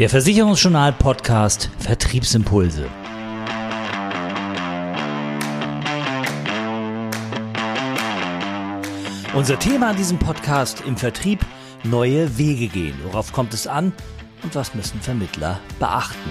Der 0.00 0.08
Versicherungsjournal 0.08 0.94
Podcast 0.94 1.68
Vertriebsimpulse. 1.78 2.88
Unser 9.34 9.58
Thema 9.58 9.90
an 9.90 9.96
diesem 9.96 10.18
Podcast 10.18 10.82
im 10.86 10.96
Vertrieb 10.96 11.44
neue 11.84 12.38
Wege 12.38 12.68
gehen. 12.68 12.98
Worauf 13.04 13.34
kommt 13.34 13.52
es 13.52 13.66
an 13.66 13.92
und 14.42 14.54
was 14.54 14.74
müssen 14.74 15.02
Vermittler 15.02 15.60
beachten? 15.78 16.30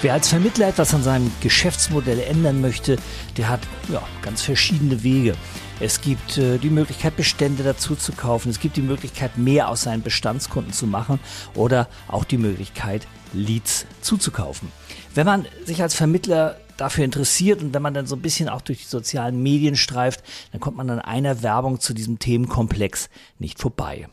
Wer 0.00 0.12
als 0.12 0.28
Vermittler 0.28 0.68
etwas 0.68 0.94
an 0.94 1.02
seinem 1.02 1.32
Geschäftsmodell 1.40 2.20
ändern 2.20 2.60
möchte, 2.60 2.98
der 3.36 3.48
hat 3.48 3.60
ja, 3.92 4.00
ganz 4.22 4.42
verschiedene 4.42 5.02
Wege. 5.02 5.34
Es 5.80 6.00
gibt 6.00 6.38
äh, 6.38 6.58
die 6.58 6.70
Möglichkeit, 6.70 7.16
Bestände 7.16 7.64
dazu 7.64 7.96
zu 7.96 8.12
kaufen. 8.12 8.48
Es 8.48 8.60
gibt 8.60 8.76
die 8.76 8.82
Möglichkeit, 8.82 9.38
mehr 9.38 9.68
aus 9.68 9.82
seinen 9.82 10.02
Bestandskunden 10.02 10.72
zu 10.72 10.86
machen 10.86 11.18
oder 11.56 11.88
auch 12.06 12.22
die 12.22 12.38
Möglichkeit, 12.38 13.08
Leads 13.32 13.86
zuzukaufen. 14.00 14.70
Wenn 15.14 15.26
man 15.26 15.46
sich 15.64 15.82
als 15.82 15.94
Vermittler 15.94 16.60
dafür 16.76 17.04
interessiert 17.04 17.60
und 17.60 17.74
wenn 17.74 17.82
man 17.82 17.92
dann 17.92 18.06
so 18.06 18.14
ein 18.14 18.22
bisschen 18.22 18.48
auch 18.48 18.60
durch 18.60 18.78
die 18.78 18.88
sozialen 18.88 19.42
Medien 19.42 19.74
streift, 19.74 20.22
dann 20.52 20.60
kommt 20.60 20.76
man 20.76 20.90
an 20.90 21.00
einer 21.00 21.42
Werbung 21.42 21.80
zu 21.80 21.92
diesem 21.92 22.20
Themenkomplex 22.20 23.08
nicht 23.40 23.58
vorbei. 23.58 24.06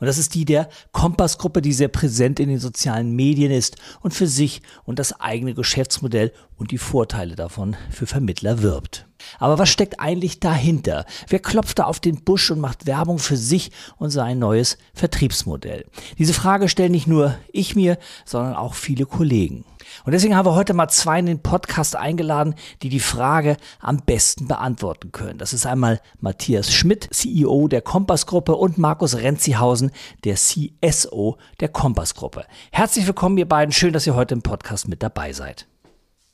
Und 0.00 0.06
das 0.06 0.18
ist 0.18 0.34
die 0.34 0.44
der 0.44 0.68
Kompassgruppe, 0.92 1.62
die 1.62 1.72
sehr 1.72 1.88
präsent 1.88 2.40
in 2.40 2.48
den 2.48 2.58
sozialen 2.58 3.14
Medien 3.14 3.52
ist 3.52 3.76
und 4.00 4.14
für 4.14 4.26
sich 4.26 4.62
und 4.84 4.98
das 4.98 5.20
eigene 5.20 5.54
Geschäftsmodell 5.54 6.32
und 6.56 6.70
die 6.70 6.78
Vorteile 6.78 7.36
davon 7.36 7.76
für 7.90 8.06
Vermittler 8.06 8.62
wirbt. 8.62 9.06
Aber 9.38 9.58
was 9.58 9.68
steckt 9.68 10.00
eigentlich 10.00 10.40
dahinter? 10.40 11.04
Wer 11.28 11.38
klopft 11.38 11.78
da 11.78 11.84
auf 11.84 12.00
den 12.00 12.22
Busch 12.22 12.50
und 12.50 12.60
macht 12.60 12.86
Werbung 12.86 13.18
für 13.18 13.36
sich 13.36 13.72
und 13.96 14.10
sein 14.10 14.38
neues 14.38 14.78
Vertriebsmodell? 14.94 15.86
Diese 16.18 16.34
Frage 16.34 16.68
stellen 16.68 16.92
nicht 16.92 17.06
nur 17.06 17.36
ich 17.52 17.76
mir, 17.76 17.98
sondern 18.24 18.54
auch 18.54 18.74
viele 18.74 19.06
Kollegen. 19.06 19.64
Und 20.04 20.12
deswegen 20.12 20.36
haben 20.36 20.46
wir 20.46 20.54
heute 20.54 20.74
mal 20.74 20.88
zwei 20.88 21.18
in 21.18 21.26
den 21.26 21.42
Podcast 21.42 21.96
eingeladen, 21.96 22.54
die 22.82 22.88
die 22.88 23.00
Frage 23.00 23.56
am 23.80 23.98
besten 23.98 24.48
beantworten 24.48 25.12
können. 25.12 25.38
Das 25.38 25.52
ist 25.52 25.66
einmal 25.66 26.00
Matthias 26.20 26.72
Schmidt, 26.72 27.08
CEO 27.12 27.68
der 27.68 27.82
Kompassgruppe 27.82 28.56
und 28.56 28.78
Markus 28.78 29.16
Renzihausen, 29.16 29.90
der 30.24 30.36
CSO 30.36 31.38
der 31.60 31.68
Kompassgruppe. 31.68 32.44
Herzlich 32.72 33.06
willkommen, 33.06 33.38
ihr 33.38 33.48
beiden. 33.48 33.72
Schön, 33.72 33.92
dass 33.92 34.06
ihr 34.06 34.14
heute 34.14 34.34
im 34.34 34.42
Podcast 34.42 34.88
mit 34.88 35.02
dabei 35.02 35.32
seid. 35.32 35.66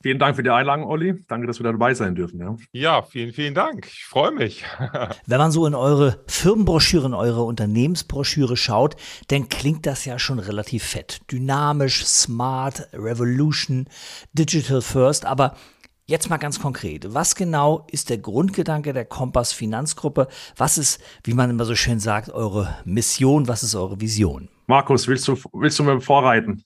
Vielen 0.03 0.19
Dank 0.19 0.35
für 0.35 0.43
die 0.43 0.51
Einladung, 0.51 0.85
Olli. 0.85 1.15
Danke, 1.29 1.47
dass 1.47 1.61
wir 1.61 1.71
dabei 1.71 1.95
sein 1.95 2.15
dürfen. 2.15 2.41
Ja, 2.41 2.57
ja 2.73 3.03
vielen, 3.03 3.33
vielen 3.33 3.55
Dank. 3.55 3.87
Ich 3.87 4.05
freue 4.05 4.33
mich. 4.33 4.65
Wenn 5.27 5.39
man 5.39 5.53
so 5.53 5.65
in 5.67 5.75
eure 5.75 6.25
Firmenbroschüre, 6.27 7.07
in 7.07 7.15
eure 7.15 7.43
Unternehmensbroschüre 7.45 8.57
schaut, 8.57 8.97
dann 9.29 9.49
klingt 9.49 9.87
das 9.87 10.05
ja 10.05 10.19
schon 10.19 10.41
relativ 10.41 10.83
fett. 10.83 11.21
Dynamisch, 11.31 12.05
smart, 12.05 12.89
Revolution, 12.93 13.87
Digital 14.33 14.83
First. 14.83 15.25
Aber 15.25 15.55
Jetzt 16.05 16.29
mal 16.29 16.37
ganz 16.37 16.61
konkret. 16.61 17.15
Was 17.15 17.37
genau 17.37 17.87
ist 17.91 18.11
der 18.11 18.19
Grundgedanke 18.19 18.93
der 18.93 19.05
Kompass 19.05 19.53
Finanzgruppe? 19.53 20.27
Was 20.57 20.77
ist, 20.77 21.01
wie 21.23 21.33
man 21.33 21.49
immer 21.49 21.65
so 21.65 21.77
schön 21.77 22.01
sagt, 22.01 22.29
eure 22.29 22.77
Mission? 22.85 23.47
Was 23.47 23.63
ist 23.63 23.77
eure 23.77 24.01
Vision? 24.01 24.49
Markus, 24.67 25.07
willst 25.07 25.29
du, 25.29 25.39
willst 25.53 25.79
du 25.79 25.85
mir 25.85 26.01
vorreiten? 26.01 26.65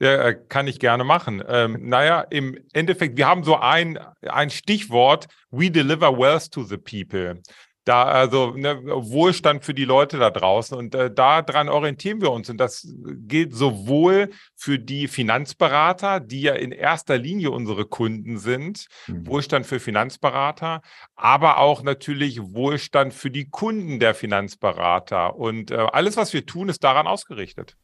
Ja, 0.00 0.28
äh, 0.28 0.38
kann 0.48 0.66
ich 0.66 0.78
gerne 0.78 1.04
machen. 1.04 1.42
Ähm, 1.46 1.78
naja, 1.88 2.22
im 2.30 2.58
Endeffekt, 2.72 3.16
wir 3.16 3.26
haben 3.26 3.44
so 3.44 3.56
ein, 3.56 3.98
ein 4.22 4.50
Stichwort, 4.50 5.26
we 5.50 5.70
deliver 5.70 6.16
wealth 6.16 6.50
to 6.52 6.62
the 6.62 6.76
people. 6.76 7.42
Da, 7.84 8.04
also 8.04 8.50
ne, 8.50 8.82
Wohlstand 8.84 9.64
für 9.64 9.72
die 9.72 9.86
Leute 9.86 10.18
da 10.18 10.28
draußen. 10.28 10.76
Und 10.76 10.94
äh, 10.94 11.10
daran 11.10 11.70
orientieren 11.70 12.20
wir 12.20 12.30
uns. 12.30 12.50
Und 12.50 12.58
das 12.58 12.86
gilt 13.02 13.54
sowohl 13.54 14.28
für 14.54 14.78
die 14.78 15.08
Finanzberater, 15.08 16.20
die 16.20 16.42
ja 16.42 16.52
in 16.52 16.70
erster 16.70 17.16
Linie 17.16 17.50
unsere 17.50 17.86
Kunden 17.86 18.36
sind, 18.36 18.88
mhm. 19.06 19.26
Wohlstand 19.26 19.64
für 19.64 19.80
Finanzberater, 19.80 20.82
aber 21.16 21.60
auch 21.60 21.82
natürlich 21.82 22.42
Wohlstand 22.42 23.14
für 23.14 23.30
die 23.30 23.48
Kunden 23.48 24.00
der 24.00 24.14
Finanzberater. 24.14 25.36
Und 25.36 25.70
äh, 25.70 25.76
alles, 25.76 26.18
was 26.18 26.34
wir 26.34 26.44
tun, 26.44 26.68
ist 26.68 26.84
daran 26.84 27.06
ausgerichtet. 27.06 27.74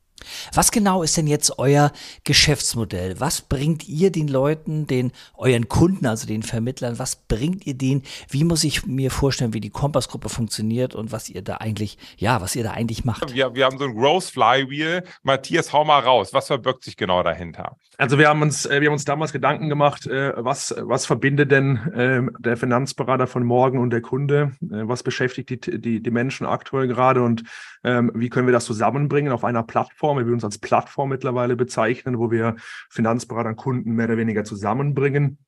Was 0.54 0.70
genau 0.70 1.02
ist 1.02 1.16
denn 1.16 1.26
jetzt 1.26 1.58
euer 1.58 1.92
Geschäftsmodell? 2.24 3.20
Was 3.20 3.42
bringt 3.42 3.88
ihr 3.88 4.10
den 4.10 4.28
Leuten, 4.28 4.86
den 4.86 5.12
euren 5.36 5.68
Kunden, 5.68 6.06
also 6.06 6.26
den 6.26 6.42
Vermittlern, 6.42 6.98
was 6.98 7.16
bringt 7.16 7.66
ihr 7.66 7.74
denen? 7.74 8.02
Wie 8.28 8.44
muss 8.44 8.64
ich 8.64 8.86
mir 8.86 9.10
vorstellen, 9.10 9.54
wie 9.54 9.60
die 9.60 9.70
Kompassgruppe 9.70 10.28
funktioniert 10.28 10.94
und 10.94 11.12
was 11.12 11.28
ihr 11.28 11.42
da 11.42 11.56
eigentlich, 11.56 11.98
ja, 12.16 12.40
was 12.40 12.56
ihr 12.56 12.64
da 12.64 12.72
eigentlich 12.72 13.04
macht? 13.04 13.34
Wir, 13.34 13.54
wir 13.54 13.64
haben 13.64 13.78
so 13.78 13.84
ein 13.84 13.94
Growth 13.94 14.24
Flywheel. 14.24 15.04
Matthias, 15.22 15.72
hau 15.72 15.84
mal 15.84 16.00
raus. 16.00 16.32
Was 16.32 16.46
verbirgt 16.46 16.84
sich 16.84 16.96
genau 16.96 17.22
dahinter? 17.22 17.76
Also 17.98 18.18
wir 18.18 18.28
haben 18.28 18.42
uns, 18.42 18.66
äh, 18.66 18.80
wir 18.80 18.88
haben 18.88 18.94
uns 18.94 19.04
damals 19.04 19.32
Gedanken 19.32 19.68
gemacht, 19.68 20.06
äh, 20.06 20.32
was, 20.36 20.74
was 20.78 21.06
verbindet 21.06 21.50
denn 21.52 21.92
ähm, 21.94 22.36
der 22.38 22.56
Finanzberater 22.56 23.26
von 23.26 23.44
morgen 23.44 23.78
und 23.78 23.90
der 23.90 24.00
Kunde? 24.00 24.52
Äh, 24.62 24.88
was 24.88 25.02
beschäftigt 25.02 25.50
die, 25.50 25.80
die, 25.80 26.02
die 26.02 26.10
Menschen 26.10 26.46
aktuell 26.46 26.88
gerade 26.88 27.22
und 27.22 27.44
ähm, 27.84 28.10
wie 28.14 28.30
können 28.30 28.46
wir 28.46 28.52
das 28.52 28.64
zusammenbringen 28.64 29.32
auf 29.32 29.44
einer 29.44 29.62
Plattform? 29.62 30.03
Wir 30.12 30.26
würden 30.26 30.34
uns 30.34 30.44
als 30.44 30.58
Plattform 30.58 31.08
mittlerweile 31.08 31.56
bezeichnen, 31.56 32.18
wo 32.18 32.30
wir 32.30 32.56
Finanzberater 32.90 33.48
und 33.50 33.56
Kunden 33.56 33.92
mehr 33.92 34.06
oder 34.06 34.18
weniger 34.18 34.44
zusammenbringen. 34.44 35.38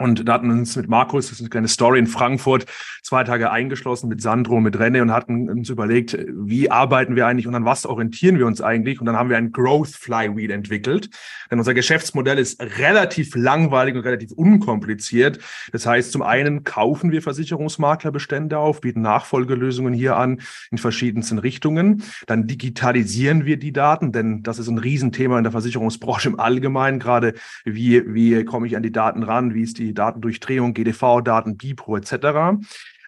Und 0.00 0.28
da 0.28 0.34
hatten 0.34 0.46
wir 0.46 0.54
uns 0.54 0.76
mit 0.76 0.88
Markus, 0.88 1.26
das 1.26 1.34
ist 1.34 1.40
eine 1.40 1.48
kleine 1.48 1.66
Story 1.66 1.98
in 1.98 2.06
Frankfurt, 2.06 2.66
zwei 3.02 3.24
Tage 3.24 3.50
eingeschlossen 3.50 4.08
mit 4.08 4.22
Sandro, 4.22 4.60
mit 4.60 4.76
René 4.76 5.02
und 5.02 5.12
hatten 5.12 5.50
uns 5.50 5.70
überlegt, 5.70 6.16
wie 6.28 6.70
arbeiten 6.70 7.16
wir 7.16 7.26
eigentlich 7.26 7.48
und 7.48 7.54
an 7.56 7.64
was 7.64 7.84
orientieren 7.84 8.38
wir 8.38 8.46
uns 8.46 8.60
eigentlich? 8.60 9.00
Und 9.00 9.06
dann 9.06 9.16
haben 9.16 9.28
wir 9.28 9.36
ein 9.36 9.50
Growth 9.50 9.88
Flywheel 9.88 10.52
entwickelt. 10.52 11.10
Denn 11.50 11.58
unser 11.58 11.74
Geschäftsmodell 11.74 12.38
ist 12.38 12.62
relativ 12.78 13.34
langweilig 13.34 13.96
und 13.96 14.02
relativ 14.02 14.30
unkompliziert. 14.32 15.40
Das 15.72 15.84
heißt, 15.84 16.12
zum 16.12 16.22
einen 16.22 16.62
kaufen 16.62 17.10
wir 17.10 17.20
Versicherungsmaklerbestände 17.20 18.56
auf, 18.56 18.80
bieten 18.80 19.02
Nachfolgelösungen 19.02 19.94
hier 19.94 20.16
an 20.16 20.40
in 20.70 20.78
verschiedensten 20.78 21.38
Richtungen. 21.38 22.04
Dann 22.26 22.46
digitalisieren 22.46 23.46
wir 23.46 23.56
die 23.56 23.72
Daten, 23.72 24.12
denn 24.12 24.44
das 24.44 24.60
ist 24.60 24.68
ein 24.68 24.78
Riesenthema 24.78 25.38
in 25.38 25.44
der 25.44 25.52
Versicherungsbranche 25.52 26.28
im 26.28 26.38
Allgemeinen. 26.38 27.00
Gerade 27.00 27.34
wie, 27.64 28.14
wie 28.14 28.44
komme 28.44 28.68
ich 28.68 28.76
an 28.76 28.84
die 28.84 28.92
Daten 28.92 29.24
ran? 29.24 29.54
Wie 29.54 29.62
ist 29.62 29.78
die 29.78 29.87
Datendurchdrehung, 29.94 30.74
GDV-Daten, 30.74 31.56
BIPRO 31.56 31.96
etc. 31.96 32.58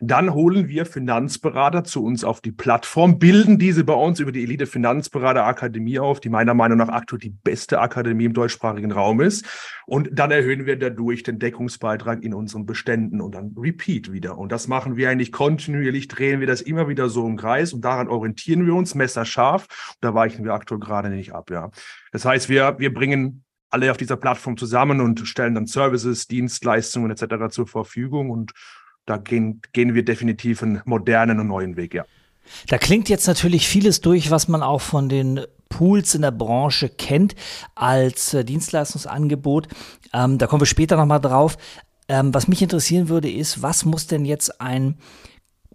Dann 0.02 0.32
holen 0.32 0.66
wir 0.66 0.86
Finanzberater 0.86 1.84
zu 1.84 2.02
uns 2.02 2.24
auf 2.24 2.40
die 2.40 2.52
Plattform, 2.52 3.18
bilden 3.18 3.58
diese 3.58 3.84
bei 3.84 3.92
uns 3.92 4.18
über 4.18 4.32
die 4.32 4.42
Elite 4.42 4.64
Finanzberater 4.64 5.44
Akademie 5.44 5.98
auf, 5.98 6.20
die 6.20 6.30
meiner 6.30 6.54
Meinung 6.54 6.78
nach 6.78 6.88
aktuell 6.88 7.20
die 7.20 7.28
beste 7.44 7.80
Akademie 7.80 8.24
im 8.24 8.32
deutschsprachigen 8.32 8.92
Raum 8.92 9.20
ist. 9.20 9.44
Und 9.84 10.08
dann 10.10 10.30
erhöhen 10.30 10.64
wir 10.64 10.78
dadurch 10.78 11.22
den 11.22 11.38
Deckungsbeitrag 11.38 12.22
in 12.22 12.32
unseren 12.32 12.64
Beständen 12.64 13.20
und 13.20 13.34
dann 13.34 13.54
Repeat 13.58 14.10
wieder. 14.10 14.38
Und 14.38 14.52
das 14.52 14.68
machen 14.68 14.96
wir 14.96 15.10
eigentlich 15.10 15.32
kontinuierlich, 15.32 16.08
drehen 16.08 16.40
wir 16.40 16.46
das 16.46 16.62
immer 16.62 16.88
wieder 16.88 17.10
so 17.10 17.26
im 17.26 17.36
Kreis 17.36 17.74
und 17.74 17.84
daran 17.84 18.08
orientieren 18.08 18.64
wir 18.64 18.74
uns 18.74 18.94
messerscharf. 18.94 19.66
Da 20.00 20.14
weichen 20.14 20.46
wir 20.46 20.54
aktuell 20.54 20.80
gerade 20.80 21.10
nicht 21.10 21.34
ab, 21.34 21.50
ja. 21.50 21.70
Das 22.10 22.24
heißt, 22.24 22.48
wir, 22.48 22.76
wir 22.78 22.94
bringen 22.94 23.44
alle 23.70 23.90
auf 23.90 23.96
dieser 23.96 24.16
Plattform 24.16 24.56
zusammen 24.56 25.00
und 25.00 25.26
stellen 25.26 25.54
dann 25.54 25.66
Services, 25.66 26.26
Dienstleistungen 26.26 27.10
etc. 27.10 27.50
zur 27.50 27.66
Verfügung. 27.66 28.30
Und 28.30 28.52
da 29.06 29.16
gehen, 29.16 29.62
gehen 29.72 29.94
wir 29.94 30.04
definitiv 30.04 30.62
einen 30.62 30.82
modernen 30.84 31.40
und 31.40 31.46
neuen 31.46 31.76
Weg, 31.76 31.94
ja. 31.94 32.04
Da 32.66 32.78
klingt 32.78 33.08
jetzt 33.08 33.26
natürlich 33.26 33.68
vieles 33.68 34.00
durch, 34.00 34.30
was 34.30 34.48
man 34.48 34.62
auch 34.62 34.80
von 34.80 35.08
den 35.08 35.40
Pools 35.68 36.14
in 36.14 36.22
der 36.22 36.32
Branche 36.32 36.88
kennt 36.88 37.34
als 37.74 38.34
äh, 38.34 38.44
Dienstleistungsangebot. 38.44 39.68
Ähm, 40.12 40.36
da 40.38 40.46
kommen 40.46 40.62
wir 40.62 40.66
später 40.66 40.96
nochmal 40.96 41.20
drauf. 41.20 41.56
Ähm, 42.08 42.34
was 42.34 42.48
mich 42.48 42.60
interessieren 42.60 43.08
würde, 43.08 43.30
ist, 43.30 43.62
was 43.62 43.84
muss 43.84 44.08
denn 44.08 44.24
jetzt 44.24 44.60
ein 44.60 44.96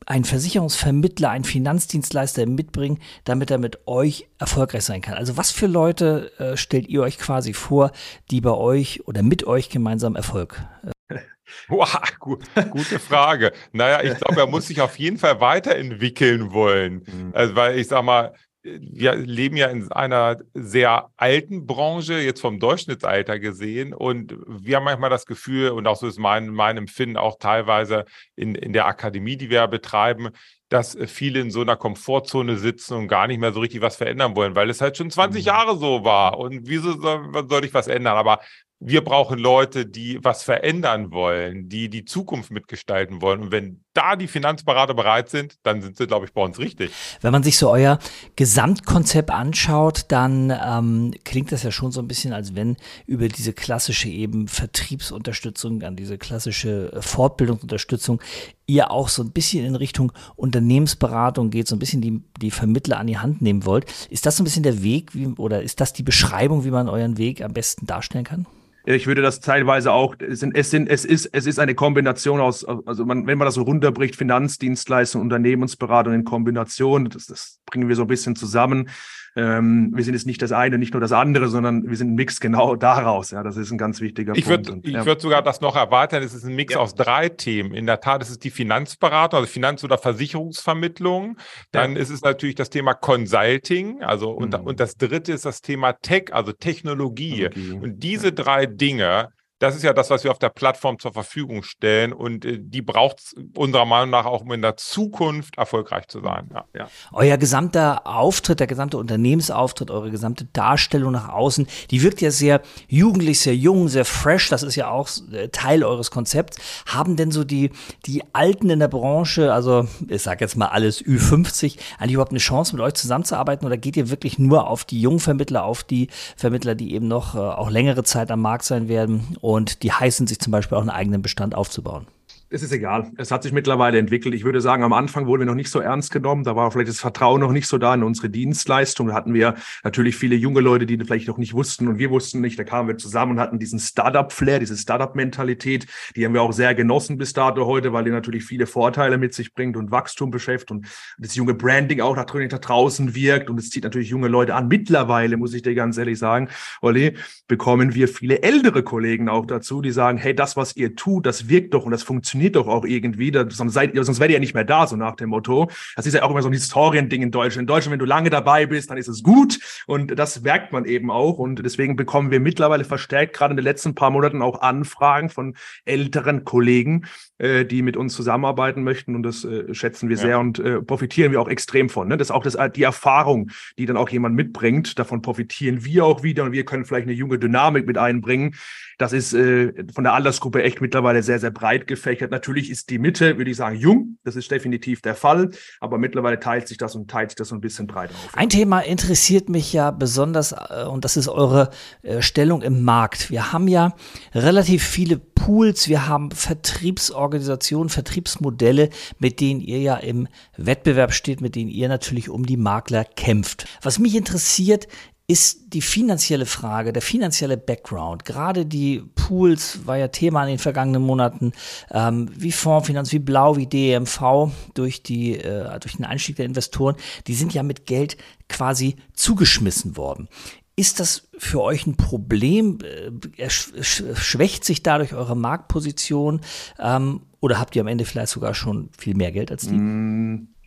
ein 0.06 0.24
Versicherungsvermittler, 0.24 1.30
ein 1.30 1.44
Finanzdienstleister 1.44 2.46
mitbringen, 2.46 3.00
damit 3.24 3.52
er 3.52 3.58
mit 3.58 3.88
euch 3.88 4.28
erfolgreich 4.40 4.84
sein 4.84 5.02
kann? 5.02 5.16
Also 5.16 5.38
was 5.38 5.52
für 5.52 5.68
Leute 5.68 6.32
äh, 6.40 6.58
stellt 6.58 6.88
ihr 6.88 7.02
euch 7.02 7.18
quasi 7.18 7.54
vor, 7.54 7.92
die 8.32 8.42
bei 8.42 8.52
euch 8.52 9.08
oder 9.08 9.24
mit 9.24 9.46
euch 9.46 9.70
gemeinsam 9.70 10.16
Erfolg? 10.16 10.62
Äh 11.10 11.20
Wow, 11.68 12.00
gu 12.20 12.38
gute 12.72 13.00
Frage. 13.00 13.52
Naja, 13.72 14.02
ich 14.04 14.18
glaube, 14.20 14.42
er 14.42 14.48
muss 14.48 14.68
sich 14.68 14.82
auf 14.82 14.98
jeden 14.98 15.18
Fall 15.18 15.40
weiterentwickeln 15.42 16.52
wollen. 16.52 17.04
Mhm. 17.06 17.32
Also, 17.34 17.56
weil 17.56 17.78
ich 17.78 17.88
sag 17.88 18.04
mal, 18.04 18.34
wir 18.66 19.16
leben 19.16 19.58
ja 19.58 19.68
in 19.68 19.92
einer 19.92 20.40
sehr 20.54 21.12
alten 21.18 21.68
Branche, 21.68 22.16
jetzt 22.16 22.42
vom 22.42 22.60
Durchschnittsalter 22.60 23.40
gesehen. 23.40 23.94
Und 23.94 24.36
wir 24.48 24.78
haben 24.78 24.86
manchmal 24.86 25.12
das 25.12 25.26
Gefühl, 25.28 25.70
und 25.70 25.86
auch 25.86 25.96
so 25.96 26.08
ist 26.08 26.18
mein, 26.18 26.48
mein 26.50 26.78
Empfinden 26.78 27.18
auch 27.18 27.38
teilweise 27.38 28.06
in, 28.36 28.56
in 28.56 28.74
der 28.74 28.88
Akademie, 28.88 29.38
die 29.38 29.52
wir 29.52 29.68
betreiben, 29.68 30.30
dass 30.70 30.98
viele 31.06 31.42
in 31.42 31.52
so 31.52 31.62
einer 31.62 31.76
Komfortzone 31.76 32.58
sitzen 32.58 32.96
und 32.96 33.08
gar 33.08 33.28
nicht 33.28 33.40
mehr 33.40 33.54
so 33.54 33.60
richtig 33.60 33.82
was 33.82 33.98
verändern 33.98 34.36
wollen, 34.36 34.56
weil 34.56 34.70
es 34.72 34.82
halt 34.82 34.98
schon 34.98 35.12
20 35.12 35.44
mhm. 35.44 35.46
Jahre 35.46 35.78
so 35.78 36.04
war. 36.04 36.40
Und 36.40 36.68
wieso 36.68 37.00
soll, 37.00 37.48
soll 37.48 37.66
ich 37.66 37.74
was 37.74 37.88
ändern? 37.88 38.18
Aber 38.18 38.40
wir 38.80 39.04
brauchen 39.04 39.38
Leute, 39.38 39.86
die 39.86 40.24
was 40.24 40.44
verändern 40.44 41.12
wollen, 41.12 41.70
die 41.70 41.90
die 41.90 42.04
Zukunft 42.04 42.50
mitgestalten 42.50 43.22
wollen. 43.22 43.42
Und 43.42 43.52
wenn 43.52 43.85
da 43.96 44.16
die 44.16 44.28
Finanzberater 44.28 44.94
bereit 44.94 45.30
sind, 45.30 45.58
dann 45.64 45.82
sind 45.82 45.98
sie, 45.98 46.06
glaube 46.06 46.26
ich, 46.26 46.34
bei 46.34 46.42
uns 46.42 46.60
richtig. 46.60 46.92
Wenn 47.22 47.32
man 47.32 47.44
sich 47.44 47.58
so 47.58 47.72
euer 47.72 48.00
Gesamtkonzept 48.36 49.32
anschaut, 49.32 50.06
dann 50.10 50.52
ähm, 50.52 51.14
klingt 51.24 51.52
das 51.52 51.64
ja 51.64 51.72
schon 51.72 51.92
so 51.92 52.02
ein 52.02 52.08
bisschen, 52.08 52.34
als 52.34 52.56
wenn 52.56 52.78
über 53.08 53.28
diese 53.28 53.54
klassische 53.54 54.10
eben 54.10 54.48
Vertriebsunterstützung, 54.48 55.82
an 55.84 55.96
diese 55.96 56.18
klassische 56.18 56.92
äh, 56.94 57.02
Fortbildungsunterstützung 57.02 58.22
ihr 58.68 58.92
auch 58.92 59.10
so 59.10 59.24
ein 59.24 59.32
bisschen 59.32 59.66
in 59.66 59.76
Richtung 59.76 60.12
Unternehmensberatung 60.36 61.50
geht, 61.50 61.68
so 61.68 61.76
ein 61.76 61.80
bisschen 61.80 62.02
die, 62.02 62.22
die 62.42 62.52
Vermittler 62.52 62.98
an 63.00 63.08
die 63.08 63.18
Hand 63.18 63.42
nehmen 63.42 63.66
wollt. 63.66 63.86
Ist 64.10 64.26
das 64.26 64.38
so 64.38 64.44
ein 64.44 64.46
bisschen 64.46 64.64
der 64.64 64.84
Weg 64.84 65.14
wie, 65.14 65.28
oder 65.28 65.62
ist 65.62 65.80
das 65.82 65.94
die 65.94 66.04
Beschreibung, 66.04 66.66
wie 66.66 66.72
man 66.72 66.90
euren 66.90 67.18
Weg 67.18 67.42
am 67.42 67.54
besten 67.54 67.86
darstellen 67.86 68.26
kann? 68.26 68.48
Ich 68.86 69.08
würde 69.08 69.22
das 69.22 69.40
teilweise 69.40 69.92
auch, 69.92 70.16
es, 70.20 70.40
sind, 70.40 70.56
es, 70.56 70.70
sind, 70.70 70.88
es, 70.90 71.06
ist, 71.06 71.30
es 71.32 71.46
ist 71.46 71.60
eine 71.60 71.76
Kombination 71.76 72.40
aus, 72.40 72.64
also 72.66 73.06
man, 73.06 73.26
wenn 73.26 73.38
man 73.38 73.46
das 73.46 73.56
so 73.56 73.64
runterbricht, 73.64 74.16
Finanzdienstleistung, 74.16 75.22
Unternehmensberatung 75.22 76.14
in 76.14 76.24
Kombination, 76.24 77.10
das, 77.10 77.26
das 77.28 77.60
bringen 77.66 77.90
wir 77.90 77.96
so 77.96 78.04
ein 78.04 78.08
bisschen 78.08 78.36
zusammen. 78.36 78.90
Ähm, 79.38 79.92
wir 79.94 80.04
sind 80.04 80.14
jetzt 80.14 80.26
nicht 80.26 80.42
das 80.42 80.54
eine, 80.54 80.78
nicht 80.78 80.94
nur 80.94 81.02
das 81.02 81.12
andere, 81.12 81.50
sondern 81.50 81.90
wir 81.90 81.98
sind 81.98 82.12
ein 82.12 82.16
Mix 82.16 82.40
genau 82.40 82.76
daraus. 82.78 83.32
Ja, 83.32 83.44
das 83.44 83.58
ist 83.58 83.70
ein 83.70 83.78
ganz 83.78 84.00
wichtiger 84.00 84.34
ich 84.34 84.46
Punkt. 84.46 84.68
Würd, 84.68 84.88
ich 84.88 84.94
ja. 84.94 85.06
würde 85.06 85.20
sogar 85.20 85.42
das 85.42 85.60
noch 85.60 85.76
erweitern. 85.76 86.24
Es 86.24 86.34
ist 86.34 86.46
ein 86.46 86.56
Mix 86.56 86.74
ja. 86.74 86.80
aus 86.80 86.96
drei 86.96 87.28
Themen. 87.28 87.74
In 87.74 87.86
der 87.86 88.00
Tat 88.00 88.22
ist 88.22 88.30
es 88.30 88.40
die 88.40 88.50
Finanzberatung, 88.50 89.40
also 89.40 89.52
Finanz- 89.52 89.84
oder 89.84 89.98
Versicherungsvermittlung. 89.98 91.38
Dann 91.74 91.96
ja. 91.96 92.02
ist 92.02 92.12
es 92.12 92.22
natürlich 92.22 92.56
das 92.56 92.70
Thema 92.70 92.94
Consulting. 92.94 94.04
Also 94.04 94.30
und, 94.32 94.58
mhm. 94.58 94.66
und 94.66 94.80
das 94.80 94.96
dritte 94.96 95.34
ist 95.34 95.46
das 95.46 95.62
Thema 95.62 95.94
Tech, 95.94 96.34
also 96.34 96.54
Technologie. 96.54 97.50
Technologie. 97.50 97.80
Und 97.84 98.04
diese 98.04 98.32
drei 98.32 98.68
Dinge 98.80 99.28
das 99.60 99.76
ist 99.76 99.84
ja 99.84 99.94
das, 99.94 100.10
was 100.10 100.24
wir 100.26 100.32
auf 100.32 100.40
der 100.40 100.50
Plattform 100.50 101.00
zur 101.00 101.14
Verfügung 101.14 101.64
stellen 101.64 102.12
und 102.12 102.44
äh, 102.44 102.60
die 102.60 102.82
braucht 102.82 103.20
es 103.20 103.36
unserer 103.56 103.86
Meinung 103.86 104.10
nach 104.10 104.26
auch, 104.26 104.42
um 104.42 104.52
in 104.52 104.62
der 104.62 104.76
Zukunft 104.76 105.58
erfolgreich 105.58 106.08
zu 106.08 106.20
sein. 106.22 106.50
Ja. 106.54 106.66
Ja. 106.76 106.88
Euer 107.14 107.38
gesamter 107.38 108.06
Auftritt, 108.06 108.60
der 108.60 108.68
gesamte 108.68 108.98
Unternehmensauftritt, 108.98 109.92
eure 109.92 110.12
gesamte 110.12 110.46
Darstellung 110.52 111.14
nach 111.14 111.30
außen, 111.30 111.68
die 111.90 112.04
wirkt 112.04 112.20
ja 112.20 112.32
sehr 112.32 112.62
jugendlich, 112.90 113.40
sehr 113.40 113.56
jung, 113.56 113.88
sehr 113.88 114.04
fresh. 114.04 114.50
Das 114.50 114.62
ist 114.62 114.76
ja 114.76 114.90
auch 114.90 115.08
äh, 115.32 115.48
Teil 115.50 115.86
eures 115.86 116.12
Konzepts. 116.12 116.58
Haben 116.86 117.16
denn 117.16 117.32
so 117.32 117.46
die, 117.46 117.72
die 118.06 118.24
Alten 118.34 118.70
in 118.70 118.80
der 118.80 118.90
Branche, 118.90 119.54
also 119.54 119.88
ich 120.10 120.22
sage 120.22 120.44
jetzt 120.44 120.58
mal 120.58 120.68
alles 120.68 121.02
Ü50, 121.02 121.78
eigentlich 121.98 122.14
überhaupt 122.14 122.32
eine 122.32 122.40
Chance 122.40 122.76
mit 122.76 122.84
euch 122.84 122.96
zusammenzuarbeiten 122.96 123.66
oder 123.66 123.78
geht 123.78 123.96
ihr 123.96 124.10
wirklich 124.10 124.38
nur 124.38 124.68
auf 124.68 124.84
die 124.84 125.00
jungen 125.00 125.20
Vermittler, 125.20 125.64
auf 125.64 125.86
die 125.86 126.10
Vermittler, 126.36 126.76
die 126.76 126.94
eben 126.94 127.08
noch 127.08 127.36
äh, 127.36 127.38
auch 127.38 127.70
längere 127.70 128.04
Zeit 128.04 128.32
am 128.32 128.42
Markt 128.42 128.66
sein 128.66 128.90
werden? 128.90 129.38
Und 129.46 129.84
die 129.84 129.92
heißen 129.92 130.26
sich 130.26 130.40
zum 130.40 130.50
Beispiel 130.50 130.76
auch 130.76 130.82
einen 130.82 130.90
eigenen 130.90 131.22
Bestand 131.22 131.54
aufzubauen 131.54 132.08
es 132.50 132.62
ist 132.62 132.72
egal. 132.72 133.12
Es 133.18 133.32
hat 133.32 133.42
sich 133.42 133.52
mittlerweile 133.52 133.98
entwickelt. 133.98 134.36
Ich 134.36 134.44
würde 134.44 134.62
sagen, 134.62 134.84
am 134.84 134.94
Anfang 134.94 135.26
wurden 135.26 135.42
wir 135.42 135.48
noch 135.48 135.56
nicht 135.56 135.72
so 135.72 135.80
ernst 135.80 136.12
genommen. 136.12 136.44
Da 136.44 136.56
war 136.56 136.70
vielleicht 136.70 136.90
das 136.90 137.00
Vertrauen 137.00 137.42
noch 137.42 137.52
nicht 137.52 137.68
so 137.68 137.80
da 137.80 137.94
in 137.94 138.04
unsere 138.04 138.30
Dienstleistung. 138.30 139.08
Da 139.08 139.14
hatten 139.16 139.34
wir 139.34 139.56
natürlich 139.84 140.16
viele 140.16 140.36
junge 140.36 140.62
Leute, 140.62 140.86
die 140.86 140.98
vielleicht 140.98 141.28
noch 141.28 141.40
nicht 141.40 141.54
wussten 141.54 141.88
und 141.88 141.98
wir 141.98 142.12
wussten 142.12 142.42
nicht. 142.42 142.60
Da 142.60 142.64
kamen 142.64 142.88
wir 142.88 142.98
zusammen 142.98 143.34
und 143.34 143.40
hatten 143.40 143.58
diesen 143.58 143.80
Startup-Flair, 143.80 144.60
diese 144.60 144.78
Startup-Mentalität. 144.78 145.88
Die 146.16 146.24
haben 146.24 146.34
wir 146.34 146.44
auch 146.44 146.54
sehr 146.54 146.76
genossen 146.76 147.18
bis 147.18 147.34
dato 147.34 147.66
heute, 147.66 147.94
weil 147.94 148.04
die 148.04 148.12
natürlich 148.12 148.46
viele 148.46 148.68
Vorteile 148.68 149.18
mit 149.18 149.34
sich 149.34 149.54
bringt 149.54 149.76
und 149.76 149.90
Wachstum 149.90 150.30
beschäftigt 150.30 150.72
und 150.72 150.88
das 151.18 151.36
junge 151.36 151.56
Branding 151.56 152.02
auch 152.02 152.16
nach 152.16 152.26
draußen 152.26 153.16
wirkt 153.16 153.50
und 153.50 153.60
es 153.60 153.72
zieht 153.72 153.84
natürlich 153.84 154.10
junge 154.10 154.28
Leute 154.28 154.54
an. 154.54 154.68
Mittlerweile, 154.68 155.38
muss 155.38 155.54
ich 155.54 155.64
dir 155.64 155.74
ganz 155.74 155.98
ehrlich 155.98 156.20
sagen, 156.20 156.50
Olli, 156.82 157.16
bekommen 157.48 157.96
wir 157.96 158.08
viele 158.08 158.44
ältere 158.44 158.84
Kollegen 158.84 159.30
auch 159.30 159.46
dazu, 159.46 159.82
die 159.82 159.92
sagen, 159.92 160.18
hey, 160.18 160.36
das, 160.36 160.56
was 160.56 160.76
ihr 160.78 160.96
tut, 160.96 161.26
das 161.26 161.50
wirkt 161.50 161.74
doch 161.74 161.86
und 161.86 161.92
das 161.92 162.04
funktioniert 162.04 162.35
funktioniert 162.36 162.56
doch 162.56 162.68
auch 162.68 162.86
irgendwie, 162.86 163.32
das, 163.32 163.56
sonst, 163.56 163.74
seid, 163.74 163.92
sonst 163.96 164.20
wärt 164.20 164.30
ihr 164.30 164.36
ja 164.36 164.40
nicht 164.40 164.54
mehr 164.54 164.66
da, 164.66 164.88
so 164.88 164.96
nach 164.98 165.16
dem 165.16 165.30
Motto. 165.30 165.70
Das 165.96 166.06
ist 166.06 166.14
ja 166.14 166.24
auch 166.24 166.32
immer 166.32 166.42
so 166.42 166.50
ein 166.50 166.54
Historiending 166.54 167.22
in 167.22 167.32
Deutschland. 167.32 167.62
In 167.64 167.68
Deutschland, 167.68 167.94
wenn 167.94 168.00
du 168.00 168.06
lange 168.06 168.30
dabei 168.30 168.66
bist, 168.66 168.90
dann 168.90 168.98
ist 168.98 169.08
es 169.08 169.24
gut 169.24 169.60
und 169.88 170.20
das 170.20 170.42
merkt 170.42 170.74
man 170.74 170.86
eben 170.86 171.12
auch 171.12 171.38
und 171.38 171.64
deswegen 171.64 171.96
bekommen 171.96 172.32
wir 172.32 172.42
mittlerweile 172.42 172.84
verstärkt, 172.84 173.34
gerade 173.34 173.54
in 173.54 173.58
den 173.58 173.64
letzten 173.64 173.96
paar 173.96 174.10
Monaten, 174.10 174.42
auch 174.42 174.62
Anfragen 174.62 175.30
von 175.30 175.56
älteren 175.86 176.44
Kollegen, 176.44 177.06
äh, 177.38 177.64
die 177.64 177.82
mit 177.82 177.96
uns 177.96 178.14
zusammenarbeiten 178.14 178.84
möchten 178.84 179.16
und 179.16 179.24
das 179.24 179.46
äh, 179.46 179.74
schätzen 179.74 180.10
wir 180.10 180.18
ja. 180.18 180.22
sehr 180.22 180.40
und 180.40 180.60
äh, 180.60 180.82
profitieren 180.82 181.32
wir 181.32 181.40
auch 181.40 181.48
extrem 181.48 181.90
von. 181.90 182.10
Ne? 182.10 182.18
Das 182.18 182.28
ist 182.28 182.32
auch 182.32 182.44
das, 182.44 182.58
die 182.76 182.84
Erfahrung, 182.84 183.52
die 183.78 183.86
dann 183.86 183.98
auch 183.98 184.10
jemand 184.10 184.36
mitbringt, 184.36 185.00
davon 185.00 185.22
profitieren 185.22 185.86
wir 185.86 186.06
auch 186.06 186.24
wieder 186.24 186.44
und 186.44 186.52
wir 186.52 186.66
können 186.66 186.86
vielleicht 186.86 187.08
eine 187.08 187.16
junge 187.16 187.40
Dynamik 187.40 187.88
mit 187.88 187.98
einbringen. 187.98 188.56
Das 188.98 189.12
ist 189.12 189.34
äh, 189.34 189.74
von 189.94 190.04
der 190.04 190.14
Altersgruppe 190.14 190.64
echt 190.64 190.82
mittlerweile 190.82 191.22
sehr, 191.22 191.40
sehr 191.40 191.52
breit 191.52 191.88
gefächert. 191.88 192.25
Natürlich 192.32 192.70
ist 192.70 192.90
die 192.90 193.00
Mitte, 193.00 193.38
würde 193.38 193.52
ich 193.52 193.58
sagen, 193.58 193.78
jung. 193.78 194.18
Das 194.24 194.36
ist 194.36 194.50
definitiv 194.52 195.02
der 195.02 195.16
Fall. 195.16 195.52
Aber 195.80 195.98
mittlerweile 195.98 196.40
teilt 196.40 196.68
sich 196.68 196.78
das 196.78 196.96
und 196.96 197.10
teilt 197.10 197.32
sich 197.32 197.36
das 197.36 197.50
so 197.50 197.56
ein 197.56 197.62
bisschen 197.62 197.88
breiter 197.88 198.14
auf. 198.14 198.38
Ein 198.38 198.50
Thema 198.50 198.80
interessiert 198.80 199.50
mich 199.50 199.74
ja 199.74 199.92
besonders 199.92 200.52
äh, 200.52 200.86
und 200.86 201.06
das 201.06 201.18
ist 201.18 201.28
eure 201.28 201.70
äh, 202.02 202.22
Stellung 202.22 202.62
im 202.62 202.84
Markt. 202.84 203.30
Wir 203.30 203.52
haben 203.52 203.68
ja 203.68 203.96
relativ 204.34 204.84
viele 204.84 205.18
Pools, 205.18 205.90
wir 205.90 206.08
haben 206.08 206.32
Vertriebsorganisationen, 206.32 207.90
Vertriebsmodelle, 207.90 208.90
mit 209.20 209.40
denen 209.40 209.62
ihr 209.62 209.80
ja 209.80 209.98
im 209.98 210.28
Wettbewerb 210.58 211.14
steht, 211.14 211.42
mit 211.42 211.56
denen 211.56 211.70
ihr 211.70 211.88
natürlich 211.88 212.30
um 212.30 212.46
die 212.46 212.58
Makler 212.58 213.04
kämpft. 213.04 213.68
Was 213.82 214.00
mich 214.00 214.16
interessiert, 214.16 214.88
ist 215.28 215.74
die 215.74 215.82
finanzielle 215.82 216.46
Frage, 216.46 216.94
der 216.94 217.02
finanzielle 217.02 217.58
Background. 217.58 218.26
Gerade 218.26 218.66
die 218.66 219.02
Pools 219.16 219.86
war 219.86 219.98
ja 219.98 220.08
Thema 220.08 220.44
in 220.44 220.50
den 220.50 220.60
vergangenen 220.60 221.02
Monaten, 221.02 221.52
ähm, 221.92 222.30
wie 222.36 222.52
Fondsfinanz, 222.52 223.12
wie 223.12 223.20
Blau, 223.20 223.58
wie 223.58 223.66
DMV 223.66 224.52
durch, 224.76 225.02
die, 225.02 225.36
äh, 225.36 225.80
durch 225.80 225.98
den 225.98 226.06
Einstieg 226.06 226.36
der 226.36 226.46
Investoren, 226.46 226.96
die 227.26 227.34
sind 227.34 227.54
ja 227.54 227.64
mit 227.64 227.88
Geld 227.88 228.18
quasi 228.50 228.98
zugeschmissen 229.14 229.98
worden. 229.98 230.30
Ist 230.76 231.00
das 231.00 231.30
für 231.38 231.62
euch 231.62 231.88
ein 231.88 231.96
Problem? 231.96 232.80
Äh, 232.84 233.50
schwächt 233.50 234.64
sich 234.64 234.84
dadurch 234.84 235.14
eure 235.14 235.36
Marktposition? 235.36 236.42
Ähm, 236.78 237.22
oder 237.40 237.60
habt 237.60 237.76
ihr 237.76 237.82
am 237.82 237.88
Ende 237.88 238.06
vielleicht 238.06 238.30
sogar 238.30 238.54
schon 238.54 238.90
viel 238.98 239.16
mehr 239.16 239.32
Geld 239.32 239.52
als 239.52 239.68
die? 239.68 239.76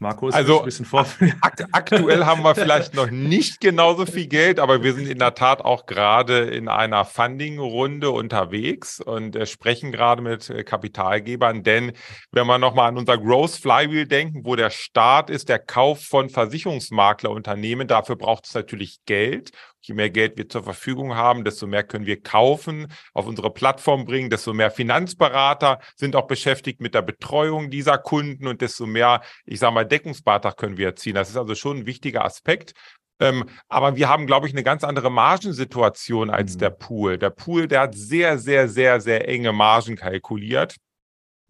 Markus, 0.00 0.34
also 0.34 0.60
ein 0.60 0.64
bisschen 0.64 0.84
vor. 0.84 1.06
Akt 1.40 1.64
aktuell 1.72 2.24
haben 2.24 2.42
wir 2.42 2.54
vielleicht 2.54 2.94
noch 2.94 3.10
nicht 3.10 3.60
genauso 3.60 4.06
viel 4.06 4.28
Geld, 4.28 4.60
aber 4.60 4.82
wir 4.82 4.94
sind 4.94 5.08
in 5.08 5.18
der 5.18 5.34
Tat 5.34 5.60
auch 5.60 5.86
gerade 5.86 6.40
in 6.40 6.68
einer 6.68 7.04
Funding-Runde 7.04 8.10
unterwegs 8.10 9.00
und 9.00 9.34
äh, 9.34 9.46
sprechen 9.46 9.90
gerade 9.90 10.22
mit 10.22 10.50
äh, 10.50 10.62
Kapitalgebern. 10.62 11.64
Denn 11.64 11.92
wenn 12.30 12.46
wir 12.46 12.58
nochmal 12.58 12.88
an 12.88 12.96
unser 12.96 13.18
Growth 13.18 13.56
Flywheel 13.56 14.06
denken, 14.06 14.44
wo 14.44 14.54
der 14.54 14.70
Start 14.70 15.30
ist, 15.30 15.48
der 15.48 15.58
Kauf 15.58 16.04
von 16.04 16.28
Versicherungsmaklerunternehmen, 16.28 17.88
dafür 17.88 18.16
braucht 18.16 18.46
es 18.46 18.54
natürlich 18.54 18.98
Geld. 19.04 19.50
Je 19.80 19.94
mehr 19.94 20.10
Geld 20.10 20.36
wir 20.36 20.48
zur 20.48 20.64
Verfügung 20.64 21.14
haben, 21.14 21.44
desto 21.44 21.66
mehr 21.66 21.84
können 21.84 22.06
wir 22.06 22.20
kaufen, 22.20 22.88
auf 23.14 23.26
unsere 23.26 23.50
Plattform 23.50 24.04
bringen, 24.04 24.28
desto 24.30 24.52
mehr 24.52 24.70
Finanzberater 24.70 25.78
sind 25.96 26.16
auch 26.16 26.26
beschäftigt 26.26 26.80
mit 26.80 26.94
der 26.94 27.02
Betreuung 27.02 27.70
dieser 27.70 27.98
Kunden 27.98 28.46
und 28.46 28.60
desto 28.60 28.86
mehr, 28.86 29.22
ich 29.46 29.60
sage 29.60 29.74
mal, 29.74 29.86
Deckungsbeitrag 29.86 30.56
können 30.56 30.76
wir 30.76 30.88
erzielen. 30.88 31.14
Das 31.14 31.30
ist 31.30 31.36
also 31.36 31.54
schon 31.54 31.78
ein 31.78 31.86
wichtiger 31.86 32.24
Aspekt. 32.24 32.72
Ähm, 33.20 33.46
aber 33.68 33.96
wir 33.96 34.08
haben, 34.08 34.26
glaube 34.26 34.46
ich, 34.46 34.52
eine 34.52 34.62
ganz 34.62 34.84
andere 34.84 35.10
Margensituation 35.10 36.30
als 36.30 36.54
mhm. 36.54 36.58
der 36.58 36.70
Pool. 36.70 37.18
Der 37.18 37.30
Pool, 37.30 37.66
der 37.66 37.80
hat 37.82 37.94
sehr, 37.94 38.38
sehr, 38.38 38.68
sehr, 38.68 39.00
sehr 39.00 39.28
enge 39.28 39.52
Margen 39.52 39.96
kalkuliert. 39.96 40.76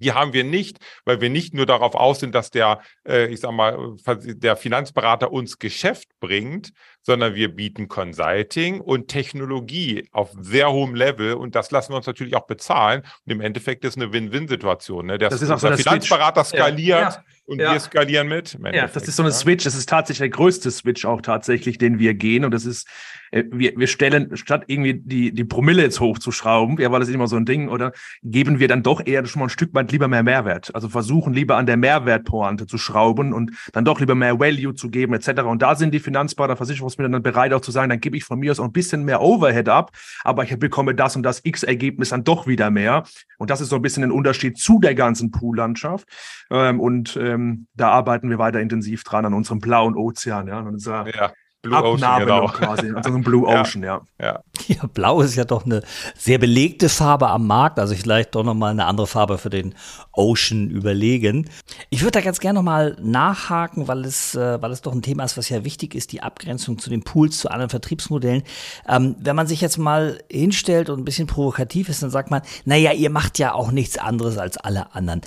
Die 0.00 0.12
haben 0.12 0.32
wir 0.32 0.44
nicht, 0.44 0.78
weil 1.04 1.20
wir 1.20 1.28
nicht 1.28 1.54
nur 1.54 1.66
darauf 1.66 1.94
aus 1.94 2.20
sind, 2.20 2.34
dass 2.34 2.50
der, 2.50 2.80
äh, 3.06 3.26
ich 3.26 3.40
sag 3.40 3.52
mal, 3.52 3.96
der 4.06 4.56
Finanzberater 4.56 5.32
uns 5.32 5.58
Geschäft 5.58 6.08
bringt, 6.20 6.70
sondern 7.02 7.34
wir 7.34 7.54
bieten 7.54 7.88
Consulting 7.88 8.80
und 8.80 9.08
Technologie 9.08 10.08
auf 10.12 10.30
sehr 10.40 10.70
hohem 10.70 10.94
Level 10.94 11.34
und 11.34 11.54
das 11.54 11.70
lassen 11.70 11.92
wir 11.92 11.96
uns 11.96 12.06
natürlich 12.06 12.36
auch 12.36 12.46
bezahlen. 12.46 13.02
Und 13.24 13.32
im 13.32 13.40
Endeffekt 13.40 13.84
ist 13.84 13.96
eine 13.96 14.12
Win-Win-Situation. 14.12 15.06
Ne? 15.06 15.18
Der, 15.18 15.30
das 15.30 15.42
ist 15.42 15.50
auch 15.50 15.58
so 15.58 15.68
der 15.68 15.78
Finanzberater 15.78 16.44
Switch. 16.44 16.60
skaliert 16.60 17.14
ja, 17.14 17.24
und 17.46 17.60
ja. 17.60 17.72
wir 17.72 17.80
skalieren 17.80 18.28
mit. 18.28 18.58
Ja, 18.72 18.86
das 18.86 19.08
ist 19.08 19.16
so 19.16 19.22
eine 19.22 19.32
Switch. 19.32 19.64
Das 19.64 19.74
ist 19.74 19.88
tatsächlich 19.88 20.18
der 20.18 20.28
größte 20.36 20.70
Switch 20.70 21.06
auch 21.06 21.22
tatsächlich, 21.22 21.78
den 21.78 21.98
wir 21.98 22.12
gehen. 22.12 22.44
Und 22.44 22.52
das 22.52 22.66
ist, 22.66 22.86
äh, 23.30 23.44
wir, 23.50 23.72
wir 23.76 23.86
stellen, 23.86 24.36
statt 24.36 24.64
irgendwie 24.66 24.94
die, 24.94 25.32
die 25.32 25.44
Promille 25.44 25.82
jetzt 25.82 26.00
hochzuschrauben, 26.00 26.78
ja, 26.78 26.92
war 26.92 27.00
das 27.00 27.08
immer 27.08 27.26
so 27.26 27.36
ein 27.36 27.46
Ding, 27.46 27.68
oder 27.68 27.92
geben 28.22 28.58
wir 28.58 28.68
dann 28.68 28.82
doch 28.82 29.06
eher 29.06 29.24
schon 29.26 29.40
mal 29.40 29.46
ein 29.46 29.50
Stück 29.50 29.74
weit 29.74 29.90
lieber 29.92 30.08
mehr 30.08 30.22
Mehrwert. 30.22 30.74
Also 30.74 30.88
versuchen 30.90 31.32
lieber 31.32 31.56
an 31.56 31.66
der 31.66 31.76
Mehrwertpointe 31.76 32.66
zu 32.66 32.76
schrauben 32.76 33.32
und 33.32 33.52
dann 33.72 33.84
doch 33.84 34.00
lieber 34.00 34.14
mehr 34.14 34.38
Value 34.38 34.74
zu 34.74 34.90
geben, 34.90 35.14
etc. 35.14 35.40
Und 35.42 35.62
da 35.62 35.74
sind 35.74 35.94
die 35.94 36.00
Finanzberater, 36.00 36.56
Versicherungs 36.88 36.98
mir 36.98 37.08
dann 37.08 37.22
bereit 37.22 37.52
auch 37.52 37.60
zu 37.60 37.70
sagen, 37.70 37.90
dann 37.90 38.00
gebe 38.00 38.16
ich 38.16 38.24
von 38.24 38.38
mir 38.38 38.50
aus 38.50 38.60
auch 38.60 38.64
ein 38.64 38.72
bisschen 38.72 39.04
mehr 39.04 39.20
Overhead 39.20 39.68
ab, 39.68 39.92
aber 40.24 40.44
ich 40.44 40.58
bekomme 40.58 40.94
das 40.94 41.16
und 41.16 41.22
das 41.22 41.40
X-Ergebnis 41.44 42.10
dann 42.10 42.24
doch 42.24 42.46
wieder 42.46 42.70
mehr. 42.70 43.04
Und 43.38 43.50
das 43.50 43.60
ist 43.60 43.68
so 43.68 43.76
ein 43.76 43.82
bisschen 43.82 44.04
ein 44.04 44.12
Unterschied 44.12 44.58
zu 44.58 44.78
der 44.78 44.94
ganzen 44.94 45.30
Pool-Landschaft. 45.30 46.08
Ähm, 46.50 46.80
und 46.80 47.16
ähm, 47.16 47.66
da 47.74 47.90
arbeiten 47.90 48.30
wir 48.30 48.38
weiter 48.38 48.60
intensiv 48.60 49.04
dran 49.04 49.26
an 49.26 49.34
unserem 49.34 49.60
blauen 49.60 49.96
Ozean, 49.96 50.48
ja, 50.48 50.58
an 50.58 50.68
unserer 50.68 51.06
ja 51.14 51.32
Blue 51.68 51.78
Abnahme 51.78 52.24
Ocean, 52.24 52.26
genau. 52.26 52.46
quasi, 52.48 52.92
also 52.92 53.10
ein 53.10 53.22
Blue 53.22 53.46
Ocean, 53.46 53.82
ja. 53.82 54.00
ja. 54.20 54.40
Ja, 54.66 54.86
blau 54.92 55.20
ist 55.20 55.36
ja 55.36 55.44
doch 55.44 55.64
eine 55.64 55.82
sehr 56.16 56.38
belegte 56.38 56.88
Farbe 56.88 57.28
am 57.28 57.46
Markt, 57.46 57.78
also 57.78 57.94
vielleicht 57.94 58.34
doch 58.34 58.44
nochmal 58.44 58.72
eine 58.72 58.86
andere 58.86 59.06
Farbe 59.06 59.38
für 59.38 59.50
den 59.50 59.74
Ocean 60.12 60.68
überlegen. 60.68 61.48
Ich 61.90 62.02
würde 62.02 62.12
da 62.12 62.20
ganz 62.20 62.40
gerne 62.40 62.58
nochmal 62.58 62.96
nachhaken, 63.00 63.88
weil 63.88 64.04
es, 64.04 64.34
äh, 64.34 64.60
weil 64.60 64.72
es 64.72 64.82
doch 64.82 64.92
ein 64.92 65.02
Thema 65.02 65.24
ist, 65.24 65.36
was 65.36 65.48
ja 65.48 65.64
wichtig 65.64 65.94
ist, 65.94 66.12
die 66.12 66.22
Abgrenzung 66.22 66.78
zu 66.78 66.90
den 66.90 67.02
Pools, 67.02 67.38
zu 67.38 67.50
anderen 67.50 67.70
Vertriebsmodellen. 67.70 68.42
Ähm, 68.88 69.16
wenn 69.18 69.36
man 69.36 69.46
sich 69.46 69.60
jetzt 69.60 69.78
mal 69.78 70.18
hinstellt 70.30 70.90
und 70.90 71.00
ein 71.00 71.04
bisschen 71.04 71.26
provokativ 71.26 71.88
ist, 71.88 72.02
dann 72.02 72.10
sagt 72.10 72.30
man, 72.30 72.42
naja, 72.64 72.92
ihr 72.92 73.10
macht 73.10 73.38
ja 73.38 73.52
auch 73.54 73.70
nichts 73.70 73.98
anderes 73.98 74.38
als 74.38 74.56
alle 74.58 74.94
anderen. 74.94 75.22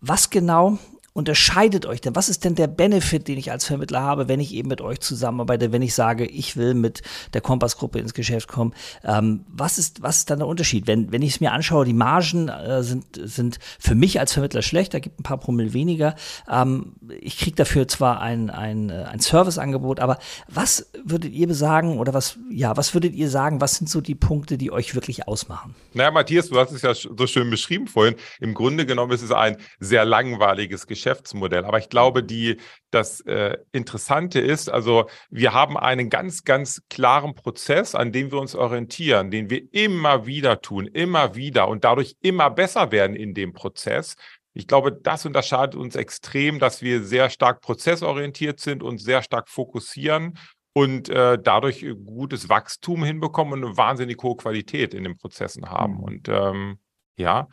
Was 0.00 0.30
genau 0.30 0.78
unterscheidet 1.16 1.86
euch 1.86 2.02
denn? 2.02 2.14
Was 2.14 2.28
ist 2.28 2.44
denn 2.44 2.54
der 2.54 2.66
Benefit, 2.66 3.26
den 3.26 3.38
ich 3.38 3.50
als 3.50 3.64
Vermittler 3.64 4.02
habe, 4.02 4.28
wenn 4.28 4.38
ich 4.38 4.52
eben 4.52 4.68
mit 4.68 4.82
euch 4.82 5.00
zusammenarbeite, 5.00 5.72
wenn 5.72 5.80
ich 5.80 5.94
sage, 5.94 6.26
ich 6.26 6.58
will 6.58 6.74
mit 6.74 7.00
der 7.32 7.40
Kompassgruppe 7.40 7.98
ins 7.98 8.12
Geschäft 8.12 8.48
kommen? 8.48 8.74
Ähm, 9.02 9.44
was, 9.48 9.78
ist, 9.78 10.02
was 10.02 10.18
ist 10.18 10.30
dann 10.30 10.40
der 10.40 10.46
Unterschied? 10.46 10.86
Wenn, 10.86 11.10
wenn 11.12 11.22
ich 11.22 11.30
es 11.30 11.40
mir 11.40 11.52
anschaue, 11.52 11.86
die 11.86 11.94
Margen 11.94 12.48
äh, 12.48 12.82
sind, 12.82 13.06
sind 13.16 13.58
für 13.78 13.94
mich 13.94 14.20
als 14.20 14.34
Vermittler 14.34 14.60
schlecht, 14.60 14.92
da 14.92 14.98
gibt 14.98 15.18
ein 15.18 15.22
paar 15.22 15.38
Promille 15.38 15.72
weniger. 15.72 16.16
Ähm, 16.50 16.92
ich 17.20 17.38
kriege 17.38 17.56
dafür 17.56 17.88
zwar 17.88 18.20
ein, 18.20 18.50
ein, 18.50 18.90
äh, 18.90 19.04
ein 19.04 19.20
Serviceangebot, 19.20 20.00
aber 20.00 20.18
was 20.48 20.90
würdet 21.02 21.32
ihr 21.32 21.46
besagen 21.46 21.98
oder 21.98 22.12
was, 22.12 22.38
ja, 22.50 22.76
was 22.76 22.92
würdet 22.92 23.14
ihr 23.14 23.30
sagen, 23.30 23.62
was 23.62 23.76
sind 23.76 23.88
so 23.88 24.02
die 24.02 24.14
Punkte, 24.14 24.58
die 24.58 24.70
euch 24.70 24.94
wirklich 24.94 25.26
ausmachen? 25.26 25.74
Naja, 25.94 26.10
Matthias, 26.10 26.50
du 26.50 26.60
hast 26.60 26.72
es 26.72 26.82
ja 26.82 26.92
so 26.92 27.26
schön 27.26 27.48
beschrieben 27.48 27.86
vorhin. 27.86 28.16
Im 28.38 28.52
Grunde 28.52 28.84
genommen 28.84 29.12
ist 29.12 29.22
es 29.22 29.32
ein 29.32 29.56
sehr 29.80 30.04
langweiliges 30.04 30.86
Geschäft. 30.86 31.05
Geschäftsmodell. 31.06 31.64
Aber 31.64 31.78
ich 31.78 31.88
glaube, 31.88 32.24
die, 32.24 32.56
das 32.90 33.20
äh, 33.20 33.56
Interessante 33.72 34.40
ist, 34.40 34.68
also 34.68 35.08
wir 35.30 35.52
haben 35.52 35.76
einen 35.76 36.10
ganz, 36.10 36.42
ganz 36.42 36.82
klaren 36.90 37.34
Prozess, 37.34 37.94
an 37.94 38.10
dem 38.10 38.32
wir 38.32 38.40
uns 38.40 38.56
orientieren, 38.56 39.30
den 39.30 39.48
wir 39.50 39.62
immer 39.72 40.26
wieder 40.26 40.60
tun, 40.60 40.86
immer 40.86 41.36
wieder 41.36 41.68
und 41.68 41.84
dadurch 41.84 42.16
immer 42.20 42.50
besser 42.50 42.90
werden 42.90 43.14
in 43.14 43.34
dem 43.34 43.52
Prozess. 43.52 44.16
Ich 44.52 44.66
glaube, 44.66 44.92
das 44.92 45.26
unterscheidet 45.26 45.76
uns 45.76 45.94
extrem, 45.94 46.58
dass 46.58 46.82
wir 46.82 47.04
sehr 47.04 47.30
stark 47.30 47.60
prozessorientiert 47.60 48.58
sind 48.58 48.82
und 48.82 48.98
sehr 48.98 49.22
stark 49.22 49.48
fokussieren 49.48 50.38
und 50.72 51.08
äh, 51.08 51.38
dadurch 51.40 51.86
gutes 52.04 52.48
Wachstum 52.48 53.04
hinbekommen 53.04 53.52
und 53.54 53.64
eine 53.64 53.76
wahnsinnig 53.76 54.20
hohe 54.22 54.36
Qualität 54.36 54.92
in 54.92 55.04
den 55.04 55.16
Prozessen 55.16 55.70
haben. 55.70 55.94
Mhm. 55.94 56.00
Und 56.00 56.28
ähm, 56.28 56.78
ja, 57.16 57.40
äh, 57.40 57.46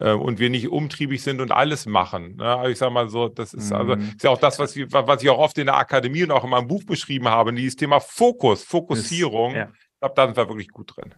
und 0.00 0.38
wir 0.38 0.50
nicht 0.50 0.68
umtriebig 0.68 1.22
sind 1.22 1.40
und 1.40 1.52
alles 1.52 1.86
machen. 1.86 2.36
Ne? 2.36 2.44
Also 2.44 2.70
ich 2.70 2.78
sage 2.78 2.92
mal 2.92 3.08
so, 3.08 3.28
das 3.28 3.54
ist 3.54 3.72
also 3.72 3.96
mhm. 3.96 4.12
ist 4.16 4.24
ja 4.24 4.30
auch 4.30 4.38
das, 4.38 4.58
was 4.58 4.74
ich, 4.76 4.90
was 4.92 5.22
ich 5.22 5.30
auch 5.30 5.38
oft 5.38 5.58
in 5.58 5.66
der 5.66 5.76
Akademie 5.76 6.24
und 6.24 6.30
auch 6.30 6.44
in 6.44 6.50
meinem 6.50 6.68
Buch 6.68 6.84
beschrieben 6.84 7.28
habe, 7.28 7.52
dieses 7.52 7.76
Thema 7.76 8.00
Fokus, 8.00 8.62
Fokussierung. 8.64 9.52
Ist, 9.52 9.56
ja. 9.56 9.68
Ich 9.72 10.00
glaube, 10.00 10.14
da 10.16 10.24
sind 10.26 10.36
wir 10.36 10.48
wirklich 10.48 10.68
gut 10.68 10.96
drin. 10.96 11.14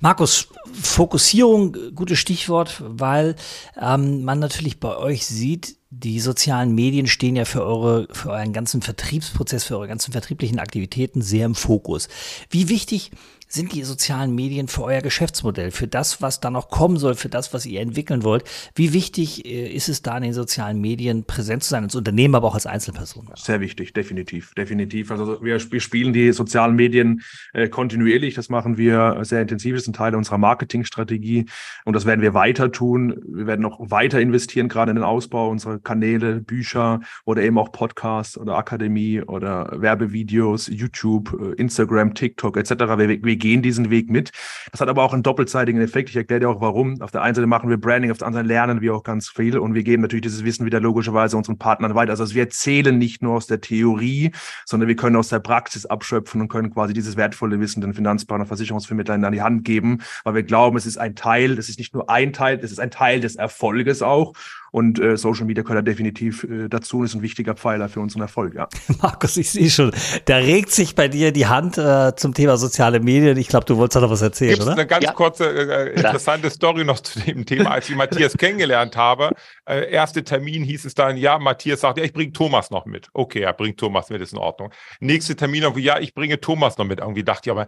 Markus, 0.00 0.48
Fokussierung, 0.72 1.76
gutes 1.94 2.18
Stichwort, 2.18 2.82
weil 2.86 3.36
ähm, 3.80 4.22
man 4.22 4.38
natürlich 4.38 4.78
bei 4.78 4.96
euch 4.96 5.26
sieht, 5.26 5.76
die 5.90 6.20
sozialen 6.20 6.74
Medien 6.74 7.06
stehen 7.06 7.36
ja 7.36 7.44
für 7.44 7.64
eure, 7.64 8.08
für 8.12 8.30
euren 8.30 8.52
ganzen 8.52 8.80
Vertriebsprozess, 8.80 9.64
für 9.64 9.76
eure 9.76 9.88
ganzen 9.88 10.12
vertrieblichen 10.12 10.58
Aktivitäten 10.58 11.20
sehr 11.20 11.46
im 11.46 11.54
Fokus. 11.54 12.08
Wie 12.48 12.68
wichtig 12.68 13.10
sind 13.52 13.74
die 13.74 13.82
sozialen 13.82 14.34
Medien 14.34 14.66
für 14.66 14.82
euer 14.82 15.02
Geschäftsmodell, 15.02 15.70
für 15.70 15.86
das, 15.86 16.22
was 16.22 16.40
da 16.40 16.50
noch 16.50 16.70
kommen 16.70 16.96
soll, 16.96 17.14
für 17.14 17.28
das, 17.28 17.52
was 17.52 17.66
ihr 17.66 17.80
entwickeln 17.80 18.24
wollt? 18.24 18.44
Wie 18.74 18.94
wichtig 18.94 19.44
äh, 19.44 19.70
ist 19.70 19.90
es 19.90 20.00
da 20.00 20.16
in 20.16 20.22
den 20.22 20.32
sozialen 20.32 20.80
Medien 20.80 21.24
präsent 21.24 21.62
zu 21.62 21.70
sein, 21.70 21.84
als 21.84 21.94
Unternehmen, 21.94 22.34
aber 22.34 22.48
auch 22.48 22.54
als 22.54 22.66
Einzelperson? 22.66 23.28
Sehr 23.36 23.60
wichtig, 23.60 23.92
definitiv, 23.92 24.54
definitiv. 24.54 25.10
Also 25.10 25.42
wir, 25.42 25.58
spielen 25.58 26.14
die 26.14 26.32
sozialen 26.32 26.76
Medien 26.76 27.22
äh, 27.52 27.68
kontinuierlich. 27.68 28.34
Das 28.34 28.48
machen 28.48 28.78
wir 28.78 29.18
sehr 29.22 29.42
intensiv. 29.42 29.74
Das 29.74 29.82
ist 29.82 29.88
ein 29.88 29.92
Teil 29.92 30.14
unserer 30.14 30.38
Marketingstrategie 30.38 31.46
und 31.84 31.94
das 31.94 32.06
werden 32.06 32.22
wir 32.22 32.32
weiter 32.32 32.72
tun. 32.72 33.20
Wir 33.26 33.46
werden 33.46 33.60
noch 33.60 33.90
weiter 33.90 34.20
investieren, 34.20 34.68
gerade 34.68 34.90
in 34.90 34.96
den 34.96 35.04
Ausbau 35.04 35.50
unserer 35.50 35.78
Kanäle, 35.78 36.40
Bücher 36.40 37.00
oder 37.26 37.42
eben 37.42 37.58
auch 37.58 37.70
Podcasts 37.72 38.38
oder 38.38 38.56
Akademie 38.56 39.20
oder 39.20 39.70
Werbevideos, 39.76 40.68
YouTube, 40.68 41.38
äh, 41.38 41.60
Instagram, 41.60 42.14
TikTok 42.14 42.56
etc. 42.56 42.70
Wir, 42.70 43.22
wir 43.22 43.41
gehen 43.42 43.60
diesen 43.60 43.90
Weg 43.90 44.08
mit. 44.08 44.30
Das 44.70 44.80
hat 44.80 44.88
aber 44.88 45.02
auch 45.02 45.12
einen 45.12 45.22
doppelseitigen 45.22 45.82
Effekt. 45.82 46.08
Ich 46.08 46.16
erkläre 46.16 46.40
dir 46.40 46.48
auch 46.48 46.62
warum. 46.62 47.02
Auf 47.02 47.10
der 47.10 47.20
einen 47.20 47.34
Seite 47.34 47.46
machen 47.46 47.68
wir 47.68 47.76
Branding, 47.76 48.10
auf 48.10 48.18
der 48.18 48.28
anderen 48.28 48.46
lernen 48.46 48.80
wir 48.80 48.94
auch 48.94 49.02
ganz 49.02 49.28
viel 49.28 49.58
und 49.58 49.74
wir 49.74 49.82
geben 49.82 50.00
natürlich 50.00 50.22
dieses 50.22 50.44
Wissen 50.44 50.64
wieder 50.64 50.80
logischerweise 50.80 51.36
unseren 51.36 51.58
Partnern 51.58 51.94
weiter. 51.94 52.12
Also 52.12 52.34
wir 52.34 52.44
erzählen 52.44 52.96
nicht 52.96 53.22
nur 53.22 53.34
aus 53.34 53.46
der 53.46 53.60
Theorie, 53.60 54.30
sondern 54.64 54.88
wir 54.88 54.96
können 54.96 55.16
aus 55.16 55.28
der 55.28 55.40
Praxis 55.40 55.84
abschöpfen 55.84 56.40
und 56.40 56.48
können 56.48 56.72
quasi 56.72 56.94
dieses 56.94 57.16
wertvolle 57.16 57.60
Wissen 57.60 57.80
den 57.80 57.92
Finanzpartnern, 57.92 58.46
Versicherungsvermittlern 58.46 59.24
an 59.24 59.32
die 59.32 59.42
Hand 59.42 59.64
geben, 59.64 59.98
weil 60.24 60.34
wir 60.34 60.42
glauben, 60.44 60.76
es 60.76 60.86
ist 60.86 60.96
ein 60.96 61.16
Teil, 61.16 61.58
es 61.58 61.68
ist 61.68 61.78
nicht 61.78 61.92
nur 61.92 62.08
ein 62.08 62.32
Teil, 62.32 62.60
es 62.62 62.70
ist 62.70 62.80
ein 62.80 62.90
Teil 62.90 63.20
des 63.20 63.36
Erfolges 63.36 64.02
auch. 64.02 64.34
Und 64.72 64.98
äh, 64.98 65.18
Social 65.18 65.44
Media 65.44 65.62
gehört 65.62 65.78
da 65.78 65.82
definitiv 65.82 66.44
äh, 66.44 66.68
dazu 66.68 66.98
und 66.98 67.04
ist 67.04 67.14
ein 67.14 67.20
wichtiger 67.20 67.54
Pfeiler 67.54 67.90
für 67.90 68.00
unseren 68.00 68.22
Erfolg, 68.22 68.54
ja. 68.54 68.68
Markus, 69.02 69.36
ich 69.36 69.50
sehe 69.50 69.68
schon, 69.68 69.92
da 70.24 70.36
regt 70.36 70.70
sich 70.70 70.94
bei 70.94 71.08
dir 71.08 71.30
die 71.30 71.46
Hand 71.46 71.76
äh, 71.76 72.16
zum 72.16 72.32
Thema 72.32 72.56
soziale 72.56 72.98
Medien. 72.98 73.36
Ich 73.36 73.48
glaube, 73.48 73.66
du 73.66 73.76
wolltest 73.76 73.96
da 73.96 74.00
noch 74.00 74.10
was 74.10 74.22
erzählen, 74.22 74.54
Gibt's 74.54 74.64
oder? 74.66 74.72
eine 74.72 74.86
ganz 74.86 75.04
ja. 75.04 75.12
kurze, 75.12 75.44
äh, 75.44 75.90
äh 75.90 75.94
interessante 75.94 76.48
Story 76.50 76.84
noch 76.84 77.00
zu 77.00 77.20
dem 77.20 77.44
Thema. 77.44 77.72
Als 77.72 77.90
ich 77.90 77.96
Matthias 77.96 78.32
kennengelernt 78.38 78.96
habe, 78.96 79.32
äh, 79.66 79.90
erste 79.92 80.24
Termin 80.24 80.64
hieß 80.64 80.86
es 80.86 80.94
dann, 80.94 81.18
ja, 81.18 81.38
Matthias 81.38 81.80
sagt, 81.80 81.98
ja, 81.98 82.04
ich 82.04 82.14
bringe 82.14 82.32
Thomas 82.32 82.70
noch 82.70 82.86
mit. 82.86 83.08
Okay, 83.12 83.40
er 83.40 83.52
bringt 83.52 83.78
Thomas 83.78 84.08
mit, 84.08 84.22
ist 84.22 84.32
in 84.32 84.38
Ordnung. 84.38 84.72
Nächste 85.00 85.36
Termin 85.36 85.64
irgendwie, 85.64 85.82
ja, 85.82 85.98
ich 85.98 86.14
bringe 86.14 86.40
Thomas 86.40 86.78
noch 86.78 86.86
mit. 86.86 87.00
Irgendwie 87.00 87.24
dachte 87.24 87.50
ich 87.50 87.52
aber, 87.52 87.66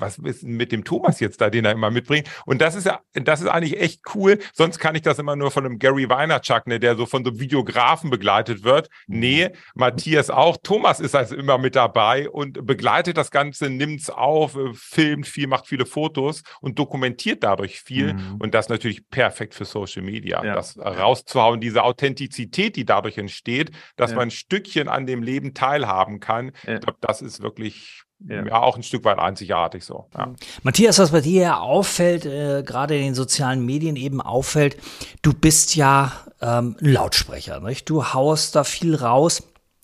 was 0.00 0.18
ist 0.18 0.42
denn 0.42 0.56
mit 0.56 0.70
dem 0.70 0.84
Thomas 0.84 1.18
jetzt 1.18 1.40
da, 1.40 1.50
den 1.50 1.64
er 1.64 1.72
immer 1.72 1.90
mitbringt? 1.90 2.28
Und 2.46 2.60
das 2.60 2.76
ist 2.76 2.86
ja, 2.86 3.00
das 3.14 3.40
ist 3.40 3.48
eigentlich 3.48 3.80
echt 3.80 4.02
cool. 4.14 4.38
Sonst 4.52 4.78
kann 4.78 4.94
ich 4.94 5.02
das 5.02 5.18
immer 5.18 5.34
nur 5.34 5.50
von 5.50 5.66
einem 5.66 5.80
Gary 5.80 6.08
Vaynerchuk, 6.20 6.66
ne, 6.66 6.78
der 6.78 6.96
so 6.96 7.06
von 7.06 7.24
so 7.24 7.38
Videografen 7.38 8.10
begleitet 8.10 8.62
wird. 8.62 8.88
Nee, 9.06 9.50
Matthias 9.74 10.30
auch. 10.30 10.56
Thomas 10.62 11.00
ist 11.00 11.14
also 11.14 11.34
immer 11.34 11.58
mit 11.58 11.76
dabei 11.76 12.28
und 12.28 12.66
begleitet 12.66 13.16
das 13.16 13.30
Ganze, 13.30 13.70
nimmt 13.70 14.00
es 14.00 14.10
auf, 14.10 14.56
äh, 14.56 14.72
filmt 14.74 15.26
viel, 15.26 15.46
macht 15.46 15.66
viele 15.66 15.86
Fotos 15.86 16.42
und 16.60 16.78
dokumentiert 16.78 17.42
dadurch 17.42 17.80
viel. 17.80 18.14
Mhm. 18.14 18.36
Und 18.38 18.54
das 18.54 18.68
natürlich 18.68 19.08
perfekt 19.08 19.54
für 19.54 19.64
Social 19.64 20.02
Media. 20.02 20.44
Ja. 20.44 20.54
Das 20.54 20.78
rauszuhauen, 20.78 21.60
diese 21.60 21.82
Authentizität, 21.82 22.76
die 22.76 22.84
dadurch 22.84 23.18
entsteht, 23.18 23.70
dass 23.96 24.10
ja. 24.10 24.16
man 24.16 24.28
ein 24.28 24.30
Stückchen 24.30 24.88
an 24.88 25.06
dem 25.06 25.22
Leben 25.22 25.54
teilhaben 25.54 26.20
kann. 26.20 26.52
Ja. 26.66 26.74
Ich 26.74 26.80
glaube, 26.80 26.98
das 27.00 27.22
ist 27.22 27.42
wirklich 27.42 28.04
ja. 28.28 28.44
ja. 28.44 28.62
auch 28.62 28.76
ein 28.76 28.82
Stück 28.82 29.04
weit 29.04 29.18
einzigartig 29.18 29.84
so. 29.84 30.06
Ja. 30.16 30.32
Matthias, 30.62 30.98
was 30.98 31.10
bei 31.10 31.20
dir 31.20 31.42
ja 31.42 31.58
auffällt, 31.58 32.26
äh, 32.26 32.62
gerade 32.64 32.96
in 32.96 33.02
den 33.02 33.14
sozialen 33.14 33.64
Medien 33.64 33.96
eben 33.96 34.20
auffällt, 34.20 34.76
du 35.22 35.32
bist 35.32 35.76
ja 35.76 36.12
ähm, 36.40 36.76
ein 36.80 36.92
Lautsprecher. 36.92 37.60
Nicht? 37.60 37.88
Du 37.88 38.04
haust 38.12 38.56
da 38.56 38.64
viel 38.64 38.94
raus. 38.94 39.42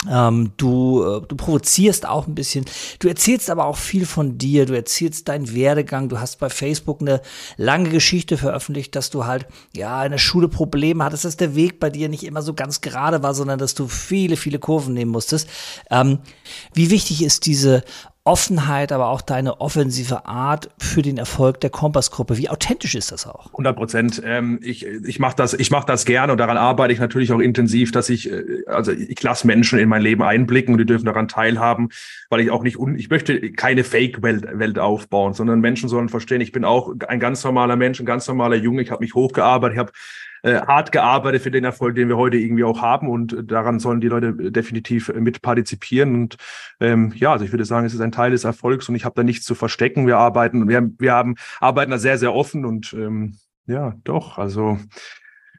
Ähm, 0.09 0.53
du, 0.59 1.03
äh, 1.03 1.27
du 1.27 1.37
provozierst 1.37 2.07
auch 2.07 2.27
ein 2.27 2.35
bisschen. 2.35 2.67
Du 2.99 3.09
erzählst 3.09 3.49
aber 3.49 3.65
auch 3.65 3.77
viel 3.77 4.07
von 4.07 4.39
dir. 4.39 4.67
Du 4.67 4.75
erzählst 4.75 5.29
deinen 5.29 5.55
Werdegang. 5.55 6.09
Du 6.09 6.21
hast 6.21 6.39
bei 6.39 6.51
Facebook 6.51 7.01
eine 7.01 7.23
lange 7.57 7.89
Geschichte 7.89 8.37
veröffentlicht, 8.37 8.95
dass 8.95 9.11
du 9.11 9.25
halt, 9.25 9.47
ja, 9.75 10.05
in 10.05 10.13
der 10.13 10.19
Schule 10.19 10.49
Probleme 10.49 11.03
hattest, 11.03 11.25
dass 11.25 11.37
der 11.37 11.55
Weg 11.55 11.81
bei 11.81 11.91
dir 11.91 12.09
nicht 12.09 12.25
immer 12.25 12.43
so 12.43 12.55
ganz 12.55 12.83
gerade 12.83 13.23
war, 13.23 13.35
sondern 13.35 13.59
dass 13.59 13.75
du 13.75 13.89
viele, 13.89 14.37
viele 14.37 14.59
Kurven 14.59 14.95
nehmen 14.95 15.11
musstest. 15.11 15.49
Ähm, 15.91 16.19
wie 16.75 16.91
wichtig 16.91 17.23
ist 17.23 17.47
diese 17.47 17.83
Offenheit, 18.27 18.91
aber 18.91 19.09
auch 19.09 19.21
deine 19.21 19.61
offensive 19.61 20.27
Art 20.27 20.69
für 20.79 21.01
den 21.01 21.17
Erfolg 21.17 21.61
der 21.61 21.71
Kompassgruppe. 21.71 22.37
Wie 22.37 22.49
authentisch 22.49 22.97
ist 22.97 23.13
das 23.13 23.27
auch? 23.27 23.47
100 23.53 23.77
Prozent. 23.77 24.23
Ähm, 24.25 24.59
ich 24.63 24.85
ich 24.85 25.21
mache 25.21 25.37
das, 25.37 25.55
ich 25.55 25.71
mach 25.71 25.85
das 25.85 26.05
gerne 26.05 26.33
und 26.33 26.39
daran 26.39 26.57
arbeite 26.57 26.93
ich 26.93 26.99
natürlich 26.99 27.33
auch 27.33 27.39
intensiv, 27.39 27.93
dass 27.93 28.09
ich, 28.11 28.31
äh, 28.31 28.65
also 28.67 28.91
ich 28.91 29.23
lasse 29.23 29.47
Menschen 29.47 29.79
in 29.79 29.89
mein 29.89 30.03
Leben 30.03 30.23
einblicken 30.23 30.75
und 30.75 30.79
die 30.79 30.87
dürfen 30.87 31.07
daran 31.07 31.29
teilhaben, 31.29 31.91
weil 32.29 32.41
ich 32.41 32.51
auch 32.51 32.65
nicht, 32.65 32.79
un, 32.79 32.99
ich 32.99 33.11
möchte 33.11 33.53
keine 33.53 33.85
Fake-Welt 33.85 34.47
Welt 34.59 34.79
aufbauen, 34.79 35.33
sondern 35.33 35.61
Menschen 35.61 35.89
sollen 35.89 36.09
verstehen, 36.09 36.41
ich 36.41 36.51
bin 36.51 36.65
auch 36.65 36.93
ein 37.07 37.21
ganz 37.21 37.45
normaler 37.45 37.77
Mensch, 37.77 38.01
ein 38.01 38.07
ganz 38.07 38.27
normaler 38.27 38.57
Junge, 38.57 38.83
ich 38.83 38.91
habe 38.91 39.05
mich 39.05 39.15
hochgearbeitet, 39.15 39.75
ich 39.75 39.79
habe 39.79 39.93
äh, 40.43 40.61
hart 40.61 40.93
gearbeitet 40.93 41.43
für 41.43 41.51
den 41.51 41.65
Erfolg, 41.65 41.95
den 41.95 42.09
wir 42.09 42.17
heute 42.17 42.37
irgendwie 42.37 42.65
auch 42.65 42.83
haben. 42.83 43.09
Und 43.09 43.37
daran 43.51 43.79
sollen 43.79 44.01
die 44.01 44.09
Leute 44.09 44.33
definitiv 44.51 45.13
mit 45.15 45.43
partizipieren. 45.43 46.15
Und 46.15 46.37
ähm, 46.81 47.13
ja, 47.17 47.33
also 47.33 47.45
ich 47.45 47.53
würde 47.53 47.65
sagen, 47.65 47.87
es 47.87 47.95
ist 47.95 48.01
ein 48.01 48.13
Teil 48.13 48.31
des 48.31 48.45
Erfolgs 48.45 48.89
und 48.89 48.95
ich 48.95 49.05
habe 49.05 49.15
da 49.15 49.23
nichts 49.23 49.45
zu 49.45 49.55
verstecken. 49.55 50.07
Wir 50.07 50.19
arbeiten, 50.19 50.69
wir, 50.69 50.91
wir 50.99 51.13
haben, 51.13 51.37
arbeiten 51.61 51.91
da 51.91 51.99
sehr, 51.99 52.19
sehr 52.19 52.35
offen 52.35 52.65
und 52.65 52.93
ähm, 52.93 53.37
ja, 53.67 53.95
doch, 54.05 54.39
also 54.39 54.79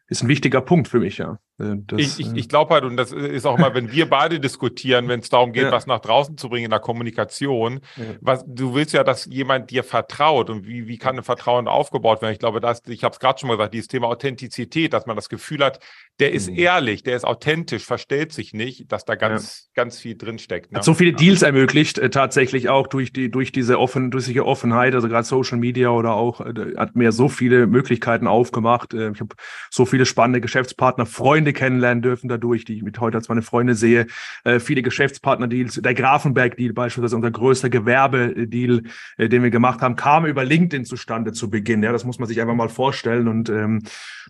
ist 0.07 0.23
ein 0.23 0.29
wichtiger 0.29 0.61
Punkt 0.61 0.87
für 0.87 0.99
mich, 0.99 1.17
ja. 1.17 1.39
Äh, 1.59 1.75
das, 1.87 1.99
ich 1.99 2.19
ich, 2.19 2.27
äh, 2.27 2.39
ich 2.39 2.49
glaube 2.49 2.73
halt, 2.73 2.83
und 2.83 2.97
das 2.97 3.11
ist 3.11 3.45
auch 3.45 3.57
immer, 3.57 3.73
wenn 3.73 3.91
wir 3.91 4.09
beide 4.09 4.39
diskutieren, 4.47 5.07
wenn 5.07 5.21
es 5.21 5.29
darum 5.29 5.53
geht, 5.53 5.63
ja. 5.63 5.71
was 5.71 5.87
nach 5.87 5.99
draußen 5.99 6.37
zu 6.37 6.49
bringen 6.49 6.65
in 6.65 6.71
der 6.71 6.79
Kommunikation, 6.79 7.81
ja. 7.95 8.03
was, 8.21 8.43
du 8.47 8.75
willst 8.75 8.93
ja, 8.93 9.03
dass 9.03 9.25
jemand 9.25 9.71
dir 9.71 9.83
vertraut 9.83 10.49
und 10.49 10.67
wie, 10.67 10.87
wie 10.87 10.97
kann 10.97 11.17
ein 11.17 11.23
Vertrauen 11.23 11.67
aufgebaut 11.67 12.21
werden? 12.21 12.33
Ich 12.33 12.39
glaube, 12.39 12.59
dass, 12.59 12.81
ich 12.87 13.03
habe 13.03 13.13
es 13.13 13.19
gerade 13.19 13.39
schon 13.39 13.47
mal 13.47 13.57
gesagt, 13.57 13.73
dieses 13.73 13.87
Thema 13.87 14.07
Authentizität, 14.07 14.93
dass 14.93 15.05
man 15.05 15.15
das 15.15 15.29
Gefühl 15.29 15.63
hat, 15.63 15.79
der 16.19 16.31
ist 16.33 16.49
mhm. 16.49 16.57
ehrlich, 16.57 17.03
der 17.03 17.15
ist 17.15 17.25
authentisch, 17.25 17.85
verstellt 17.85 18.33
sich 18.33 18.53
nicht, 18.53 18.91
dass 18.91 19.05
da 19.05 19.15
ganz, 19.15 19.69
ja. 19.75 19.83
ganz 19.83 19.99
viel 19.99 20.17
drinsteckt. 20.17 20.71
Ne? 20.71 20.79
Hat 20.79 20.85
so 20.85 20.93
viele 20.93 21.13
Deals 21.13 21.41
ermöglicht, 21.41 21.99
äh, 21.99 22.09
tatsächlich 22.09 22.69
auch 22.69 22.87
durch 22.87 23.13
die, 23.13 23.29
durch 23.29 23.51
diese 23.51 23.79
offen, 23.79 24.09
durch 24.09 24.25
diese 24.25 24.45
Offenheit, 24.45 24.95
also 24.95 25.07
gerade 25.07 25.25
Social 25.25 25.57
Media 25.57 25.89
oder 25.89 26.13
auch, 26.13 26.41
äh, 26.41 26.75
hat 26.77 26.95
mir 26.95 27.11
so 27.11 27.29
viele 27.29 27.67
Möglichkeiten 27.67 28.27
aufgemacht. 28.27 28.93
Äh, 28.93 29.11
ich 29.11 29.19
habe 29.19 29.35
so 29.69 29.85
viele 29.85 30.05
spannende 30.05 30.41
Geschäftspartner, 30.41 31.05
Freunde 31.05 31.46
kennenlernen 31.53 32.01
dürfen 32.01 32.27
dadurch, 32.27 32.65
die 32.65 32.75
ich 32.75 32.83
mit 32.83 32.99
heute 32.99 33.17
als 33.17 33.29
meine 33.29 33.41
Freunde 33.41 33.75
sehe. 33.75 34.07
Äh, 34.43 34.59
viele 34.59 34.81
Geschäftspartner-Deals, 34.81 35.81
der 35.81 35.93
Grafenberg-Deal 35.93 36.73
beispielsweise, 36.73 37.15
unser 37.15 37.31
größter 37.31 37.69
Gewerbedeal, 37.69 38.83
äh, 39.17 39.29
den 39.29 39.43
wir 39.43 39.49
gemacht 39.49 39.81
haben, 39.81 39.95
kam 39.95 40.25
über 40.25 40.43
LinkedIn 40.43 40.85
zustande 40.85 41.33
zu 41.33 41.49
Beginn. 41.49 41.83
Ja, 41.83 41.91
das 41.91 42.05
muss 42.05 42.19
man 42.19 42.27
sich 42.27 42.41
einfach 42.41 42.55
mal 42.55 42.69
vorstellen 42.69 43.27
und 43.27 43.49
ähm, 43.49 43.83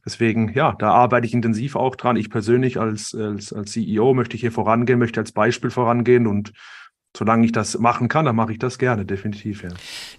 deswegen, 0.05 0.53
ja, 0.53 0.75
da 0.77 0.91
arbeite 0.91 1.27
ich 1.27 1.33
intensiv 1.33 1.75
auch 1.75 1.95
dran. 1.95 2.15
Ich 2.15 2.29
persönlich 2.29 2.79
als, 2.79 3.15
als, 3.15 3.53
als 3.53 3.71
CEO 3.71 4.13
möchte 4.13 4.35
ich 4.35 4.41
hier 4.41 4.51
vorangehen, 4.51 4.99
möchte 4.99 5.19
als 5.19 5.31
Beispiel 5.31 5.69
vorangehen 5.69 6.27
und 6.27 6.53
solange 7.17 7.45
ich 7.45 7.51
das 7.51 7.77
machen 7.79 8.07
kann, 8.07 8.25
dann 8.25 8.35
mache 8.35 8.51
ich 8.51 8.59
das 8.59 8.77
gerne, 8.77 9.05
definitiv. 9.05 9.63
Ja. 9.63 9.69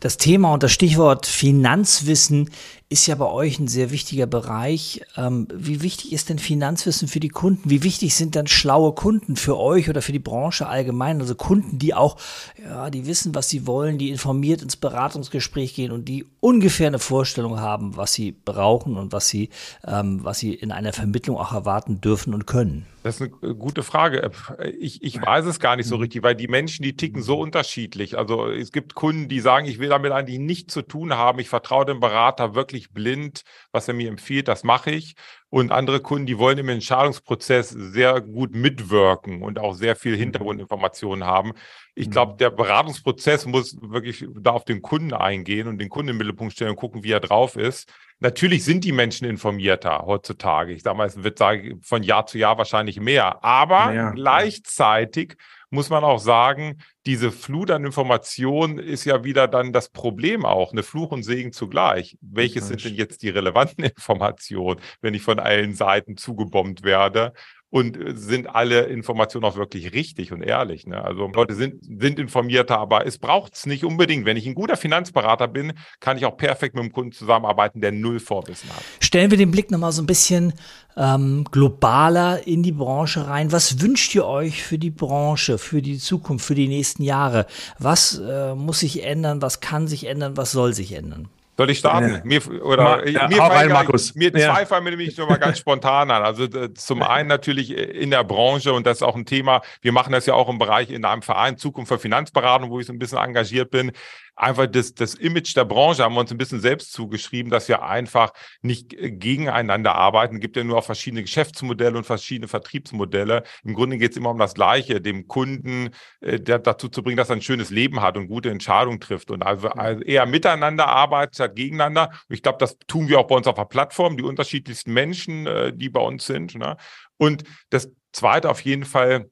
Das 0.01 0.17
Thema 0.17 0.53
und 0.53 0.63
das 0.63 0.73
Stichwort 0.73 1.27
Finanzwissen 1.27 2.51
ist 2.91 3.07
ja 3.07 3.15
bei 3.17 3.27
euch 3.27 3.59
ein 3.59 3.69
sehr 3.69 3.91
wichtiger 3.91 4.27
Bereich. 4.27 5.03
Ähm, 5.17 5.47
wie 5.53 5.83
wichtig 5.83 6.13
ist 6.13 6.31
denn 6.31 6.39
Finanzwissen 6.39 7.07
für 7.07 7.21
die 7.21 7.29
Kunden? 7.29 7.69
Wie 7.69 7.83
wichtig 7.83 8.15
sind 8.15 8.35
dann 8.35 8.47
schlaue 8.47 8.93
Kunden 8.93 9.37
für 9.37 9.59
euch 9.59 9.91
oder 9.91 10.01
für 10.01 10.13
die 10.13 10.19
Branche 10.19 10.67
allgemein? 10.67 11.21
Also 11.21 11.35
Kunden, 11.35 11.79
die 11.79 11.93
auch, 11.93 12.17
ja, 12.63 12.89
die 12.89 13.07
wissen, 13.07 13.35
was 13.35 13.51
sie 13.51 13.67
wollen, 13.67 13.99
die 13.99 14.09
informiert 14.09 14.63
ins 14.63 14.77
Beratungsgespräch 14.77 15.75
gehen 15.75 15.93
und 15.93 16.07
die 16.07 16.25
ungefähr 16.41 16.87
eine 16.87 16.99
Vorstellung 16.99 17.61
haben, 17.61 17.97
was 17.97 18.15
sie 18.15 18.33
brauchen 18.33 18.97
und 18.97 19.13
was 19.13 19.29
sie, 19.29 19.51
ähm, 19.87 20.21
was 20.25 20.39
sie 20.39 20.55
in 20.55 20.73
einer 20.73 20.95
Vermittlung 20.95 21.37
auch 21.37 21.53
erwarten 21.53 22.01
dürfen 22.01 22.33
und 22.33 22.47
können. 22.47 22.87
Das 23.09 23.21
ist 23.21 23.33
eine 23.43 23.55
gute 23.55 23.83
Frage. 23.83 24.31
Ich, 24.79 25.03
ich 25.03 25.19
weiß 25.19 25.47
es 25.47 25.61
gar 25.61 25.77
nicht 25.77 25.87
so 25.87 25.97
richtig, 25.97 26.23
weil 26.23 26.35
die 26.35 26.47
Menschen, 26.47 26.83
die 26.83 26.95
ticken 26.95 27.23
so 27.23 27.39
unterschiedlich. 27.39 28.19
Also 28.19 28.49
es 28.49 28.71
gibt 28.71 28.95
Kunden, 28.95 29.29
die 29.29 29.41
sagen, 29.41 29.67
ich 29.67 29.79
will 29.79 29.89
damit 29.89 30.13
eigentlich 30.13 30.39
nichts 30.39 30.75
zu 30.75 30.83
tun 30.83 31.15
haben. 31.15 31.39
Ich 31.39 31.49
vertraue 31.49 31.87
dem 31.87 32.01
Berater 32.01 32.55
wirklich 32.55 32.78
wirklich 32.79 32.93
blind, 32.93 33.43
was 33.73 33.89
er 33.89 33.95
mir 33.95 34.09
empfiehlt, 34.09 34.49
das 34.49 34.65
mache 34.65 34.91
ich. 34.91 35.15
Und 35.51 35.73
andere 35.73 36.01
Kunden, 36.01 36.27
die 36.27 36.39
wollen 36.39 36.59
im 36.59 36.69
Entscheidungsprozess 36.69 37.71
sehr 37.71 38.21
gut 38.21 38.55
mitwirken 38.55 39.43
und 39.43 39.59
auch 39.59 39.75
sehr 39.75 39.97
viel 39.97 40.15
mhm. 40.15 40.21
Hintergrundinformationen 40.21 41.25
haben. 41.25 41.53
Ich 41.95 42.11
glaube, 42.11 42.35
mhm. 42.35 42.37
der 42.39 42.51
Beratungsprozess 42.51 43.47
muss 43.47 43.77
wirklich 43.81 44.27
da 44.41 44.51
auf 44.51 44.65
den 44.65 44.83
Kunden 44.83 45.15
eingehen 45.15 45.69
und 45.69 45.79
den 45.79 45.89
Kunden 45.89 46.11
im 46.11 46.19
Mittelpunkt 46.19 46.53
stellen 46.53 46.71
und 46.71 46.77
gucken, 46.77 47.03
wie 47.03 47.13
er 47.13 47.21
drauf 47.21 47.57
ist. 47.57 47.91
Natürlich 48.21 48.65
sind 48.65 48.85
die 48.85 48.93
Menschen 48.93 49.29
informierter 49.29 50.03
heutzutage. 50.05 50.73
Ich 50.73 50.83
sage 50.83 50.97
mal, 50.97 51.07
es 51.07 51.23
wird 51.23 51.39
sagen, 51.39 51.81
von 51.83 52.03
Jahr 52.03 52.27
zu 52.27 52.37
Jahr 52.37 52.59
wahrscheinlich 52.59 53.01
mehr. 53.01 53.45
Aber 53.45 53.93
ja, 53.93 54.11
gleichzeitig 54.11 55.37
muss 55.71 55.91
man 55.91 56.05
auch 56.05 56.19
sagen, 56.19 56.79
diese 57.07 57.31
Flut 57.31 57.71
an 57.71 57.85
Informationen 57.85 58.79
ist 58.79 59.05
ja 59.05 59.25
wieder 59.25 59.49
dann 59.49 59.73
das 59.73 59.89
Problem 59.89 60.45
auch, 60.45 60.73
eine 60.73 60.83
Fluch 60.83 61.11
und 61.11 61.23
Segen 61.23 61.53
zugleich. 61.53 62.17
Welches 62.21 62.69
sind 62.69 62.85
denn 62.85 62.95
jetzt 62.95 63.23
die 63.23 63.29
relevanten 63.29 63.85
Informationen, 63.85 64.81
wenn 65.01 65.15
ich 65.15 65.23
von 65.23 65.39
allen 65.39 65.75
Seiten 65.75 66.17
zugebombt 66.17 66.83
werde? 66.83 67.33
Und 67.71 67.97
äh, 67.97 68.15
sind 68.17 68.47
alle 68.47 68.83
Informationen 68.83 69.45
auch 69.45 69.57
wirklich 69.57 69.93
richtig 69.93 70.33
und 70.33 70.43
ehrlich. 70.43 70.87
Ne? 70.87 71.03
Also 71.03 71.29
Leute 71.29 71.55
sind, 71.55 71.83
sind 71.83 72.19
informierter, 72.19 72.79
aber 72.79 73.07
es 73.07 73.19
braucht 73.19 73.55
es 73.55 73.67
nicht 73.67 73.85
unbedingt. 73.85 74.25
Wenn 74.25 74.37
ich 74.37 74.47
ein 74.47 74.55
guter 74.55 74.77
Finanzberater 74.77 75.49
bin, 75.49 75.75
kann 76.01 76.17
ich 76.17 76.25
auch 76.25 76.37
perfekt 76.37 76.75
mit 76.75 76.83
einem 76.83 76.93
Kunden 76.93 77.13
zusammenarbeiten, 77.13 77.81
der 77.81 77.93
null 77.93 78.21
Vorwissen 78.21 78.71
hat. 78.71 78.83
Stellen 79.01 79.31
wir 79.31 79.39
den 79.39 79.51
Blick 79.51 79.71
nochmal 79.71 79.93
so 79.93 80.03
ein 80.03 80.07
bisschen 80.07 80.55
ähm, 80.97 81.45
globaler 81.51 82.47
in 82.47 82.63
die 82.63 82.73
Branche 82.73 83.27
rein. 83.27 83.53
Was 83.53 83.81
wünscht 83.81 84.15
ihr 84.15 84.27
euch 84.27 84.63
für 84.63 84.79
die 84.79 84.91
Branche, 84.91 85.59
für 85.59 85.83
die 85.83 85.99
Zukunft, 85.99 86.45
für 86.45 86.55
die 86.55 86.69
nächsten 86.69 87.03
Jahre? 87.03 87.47
Was 87.79 88.19
äh, 88.19 88.55
muss 88.55 88.81
sich 88.81 89.05
ändern? 89.05 89.43
Was 89.43 89.61
kann 89.61 89.87
sich 89.89 90.07
ändern? 90.07 90.37
Was 90.37 90.53
soll 90.53 90.75
sich 90.75 90.93
ändern? 90.93 91.29
Soll 91.59 91.71
ich 91.71 91.81
starten? 91.81 92.21
Mir, 92.23 92.41
oder, 92.63 92.83
Ma, 92.85 93.05
ja, 93.05 93.27
mir, 93.27 93.41
rein, 93.41 93.71
Markus. 93.71 94.15
mir 94.15 94.31
ja. 94.31 94.55
zwei 94.55 94.65
fallen 94.65 94.85
mir 94.85 94.91
nämlich 94.91 95.17
nur 95.17 95.27
mal 95.27 95.39
ganz 95.39 95.59
spontan 95.59 96.09
an. 96.09 96.23
Also 96.23 96.45
äh, 96.45 96.73
zum 96.73 97.03
einen 97.03 97.29
natürlich 97.29 97.77
in 97.77 98.13
der 98.13 98.23
Branche 98.23 98.73
und 98.73 98.87
das 98.87 98.99
ist 98.99 99.03
auch 99.03 99.17
ein 99.17 99.27
Thema, 99.27 99.63
wir 99.81 99.91
machen 99.91 100.13
das 100.13 100.25
ja 100.27 100.35
auch 100.35 100.49
im 100.49 100.59
Bereich 100.59 100.91
in 100.91 101.05
einem 101.05 101.21
Verein 101.21 101.59
Zukunft 101.59 101.89
für 101.89 101.99
Finanzberatung, 101.99 102.71
wo 102.71 102.79
ich 102.79 102.87
so 102.87 102.93
ein 102.93 103.01
bisschen 103.01 103.19
engagiert 103.19 103.73
bin 103.73 103.91
einfach 104.39 104.67
das, 104.67 104.95
das 104.95 105.15
Image 105.15 105.55
der 105.57 105.65
Branche 105.65 106.05
haben 106.05 106.15
wir 106.15 106.21
uns 106.21 106.31
ein 106.31 106.39
bisschen 106.39 106.61
selbst 106.61 106.93
zugeschrieben, 106.93 107.51
dass 107.51 107.69
wir 107.69 107.83
einfach 107.83 108.33
nicht 108.63 108.95
äh, 108.95 109.11
gegeneinander 109.11 109.95
arbeiten. 109.95 110.37
Es 110.37 110.41
gibt 110.41 110.57
ja 110.57 110.65
nur 110.65 110.79
auch 110.79 110.85
verschiedene 110.85 111.23
Geschäftsmodelle 111.23 111.99
und 111.99 112.05
verschiedene 112.05 112.49
Vertriebsmodelle. 112.49 113.43
Im 113.65 113.75
Grunde 113.75 113.99
geht 113.99 114.13
es 114.13 114.17
immer 114.17 114.31
um 114.31 114.39
das 114.39 114.55
Gleiche, 114.55 115.01
dem 115.01 115.27
Kunden 115.27 115.91
äh, 116.21 116.39
der, 116.41 116.59
dazu 116.59 116.89
zu 116.89 117.03
bringen, 117.03 117.17
dass 117.17 117.31
er 117.31 117.37
ein 117.37 117.43
schönes 117.43 117.71
Leben 117.71 118.01
hat 118.01 118.17
und 118.17 118.29
gute 118.29 118.51
Entscheidungen 118.51 119.01
trifft 119.01 119.31
und 119.31 119.43
also, 119.43 119.69
also 119.69 120.03
eher 120.03 120.27
miteinander 120.27 120.87
arbeitet 120.87 121.35
statt 121.35 121.57
gegeneinander. 121.57 122.11
Und 122.29 122.35
ich 122.35 122.43
glaube, 122.43 122.59
das 122.59 122.79
tun 122.87 123.09
wir 123.09 123.19
auch 123.19 123.27
bei 123.27 123.35
uns 123.35 123.47
auf 123.47 123.57
der 123.57 123.65
Plattform, 123.65 124.17
die 124.17 124.23
unterschiedlichsten 124.23 124.93
Menschen, 124.93 125.47
äh, 125.47 125.73
die 125.75 125.89
bei 125.89 126.01
uns 126.01 126.27
sind. 126.27 126.55
Ne? 126.55 126.77
Und 127.17 127.43
das 127.71 127.91
Zweite 128.13 128.49
auf 128.49 128.61
jeden 128.61 128.85
Fall, 128.85 129.31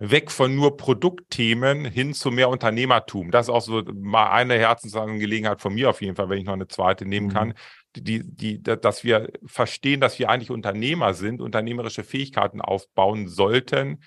weg 0.00 0.30
von 0.30 0.56
nur 0.56 0.78
Produktthemen 0.78 1.84
hin 1.84 2.14
zu 2.14 2.30
mehr 2.30 2.48
Unternehmertum. 2.48 3.30
Das 3.30 3.46
ist 3.46 3.50
auch 3.50 3.60
so 3.60 3.82
mal 3.94 4.30
eine 4.30 4.54
Herzensangelegenheit 4.54 5.60
von 5.60 5.74
mir 5.74 5.90
auf 5.90 6.00
jeden 6.00 6.16
Fall, 6.16 6.30
wenn 6.30 6.38
ich 6.38 6.46
noch 6.46 6.54
eine 6.54 6.68
zweite 6.68 7.04
nehmen 7.04 7.28
mhm. 7.28 7.32
kann. 7.32 7.54
Die, 7.96 8.22
die, 8.24 8.62
dass 8.62 9.04
wir 9.04 9.30
verstehen, 9.44 10.00
dass 10.00 10.18
wir 10.18 10.30
eigentlich 10.30 10.50
Unternehmer 10.50 11.12
sind, 11.12 11.40
unternehmerische 11.40 12.02
Fähigkeiten 12.02 12.60
aufbauen 12.60 13.28
sollten, 13.28 13.98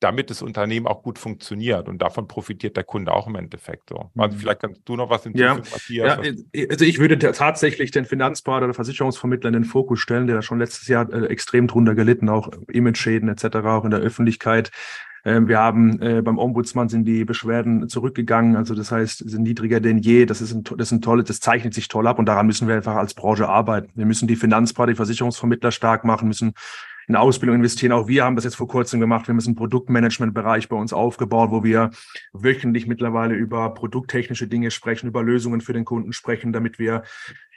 damit 0.00 0.30
das 0.30 0.42
Unternehmen 0.42 0.86
auch 0.86 1.02
gut 1.02 1.18
funktioniert. 1.18 1.88
Und 1.88 2.00
davon 2.02 2.26
profitiert 2.26 2.76
der 2.76 2.84
Kunde 2.84 3.12
auch 3.12 3.26
im 3.26 3.36
Endeffekt. 3.36 3.90
So. 3.90 4.10
Also 4.16 4.38
vielleicht 4.38 4.60
kannst 4.60 4.82
du 4.86 4.96
noch 4.96 5.10
was 5.10 5.24
hinzufügen, 5.24 5.60
ja. 5.98 6.22
Ja, 6.22 6.66
also 6.70 6.84
ich 6.84 6.98
würde 6.98 7.18
tatsächlich 7.18 7.90
den 7.90 8.06
Finanzberater 8.06 8.64
oder 8.64 8.74
Versicherungsvermittler 8.74 9.48
in 9.48 9.54
den 9.54 9.64
Fokus 9.64 10.00
stellen, 10.00 10.26
der 10.26 10.36
da 10.36 10.42
schon 10.42 10.58
letztes 10.58 10.88
Jahr 10.88 11.12
äh, 11.12 11.26
extrem 11.26 11.68
drunter 11.68 11.94
gelitten, 11.94 12.28
auch 12.28 12.50
Image-Schäden 12.72 13.28
etc., 13.28 13.56
auch 13.66 13.84
in 13.84 13.90
der 13.90 14.00
Öffentlichkeit. 14.00 14.70
Ähm, 15.24 15.48
wir 15.48 15.58
haben 15.58 16.00
äh, 16.00 16.22
beim 16.22 16.38
Ombudsmann 16.38 16.88
sind 16.88 17.04
die 17.04 17.24
Beschwerden 17.24 17.88
zurückgegangen, 17.88 18.56
also 18.56 18.74
das 18.74 18.92
heißt, 18.92 19.28
sind 19.28 19.42
niedriger 19.42 19.80
denn 19.80 19.98
je. 19.98 20.26
Das 20.26 20.40
ist 20.40 20.52
ein, 20.52 20.64
das 20.64 20.88
ist 20.88 20.92
ein 20.92 21.02
tolles, 21.02 21.26
das 21.26 21.40
zeichnet 21.40 21.74
sich 21.74 21.88
toll 21.88 22.06
ab 22.06 22.18
und 22.18 22.26
daran 22.26 22.46
müssen 22.46 22.68
wir 22.68 22.76
einfach 22.76 22.96
als 22.96 23.14
Branche 23.14 23.48
arbeiten. 23.48 23.90
Wir 23.94 24.06
müssen 24.06 24.28
die 24.28 24.36
Finanzberater, 24.36 24.92
die 24.92 24.96
Versicherungsvermittler 24.96 25.72
stark 25.72 26.04
machen, 26.04 26.28
müssen 26.28 26.54
in 27.08 27.16
Ausbildung 27.16 27.56
investieren. 27.56 27.92
Auch 27.92 28.06
wir 28.06 28.24
haben 28.24 28.36
das 28.36 28.44
jetzt 28.44 28.56
vor 28.56 28.68
kurzem 28.68 29.00
gemacht. 29.00 29.26
Wir 29.26 29.34
haben 29.34 29.44
einen 29.44 29.56
Produktmanagement-Bereich 29.56 30.68
bei 30.68 30.76
uns 30.76 30.92
aufgebaut, 30.92 31.50
wo 31.50 31.64
wir 31.64 31.90
wöchentlich 32.32 32.86
mittlerweile 32.86 33.34
über 33.34 33.72
produkttechnische 33.74 34.46
Dinge 34.46 34.70
sprechen, 34.70 35.08
über 35.08 35.22
Lösungen 35.22 35.60
für 35.60 35.72
den 35.72 35.84
Kunden 35.84 36.12
sprechen, 36.12 36.52
damit 36.52 36.78
wir 36.78 37.02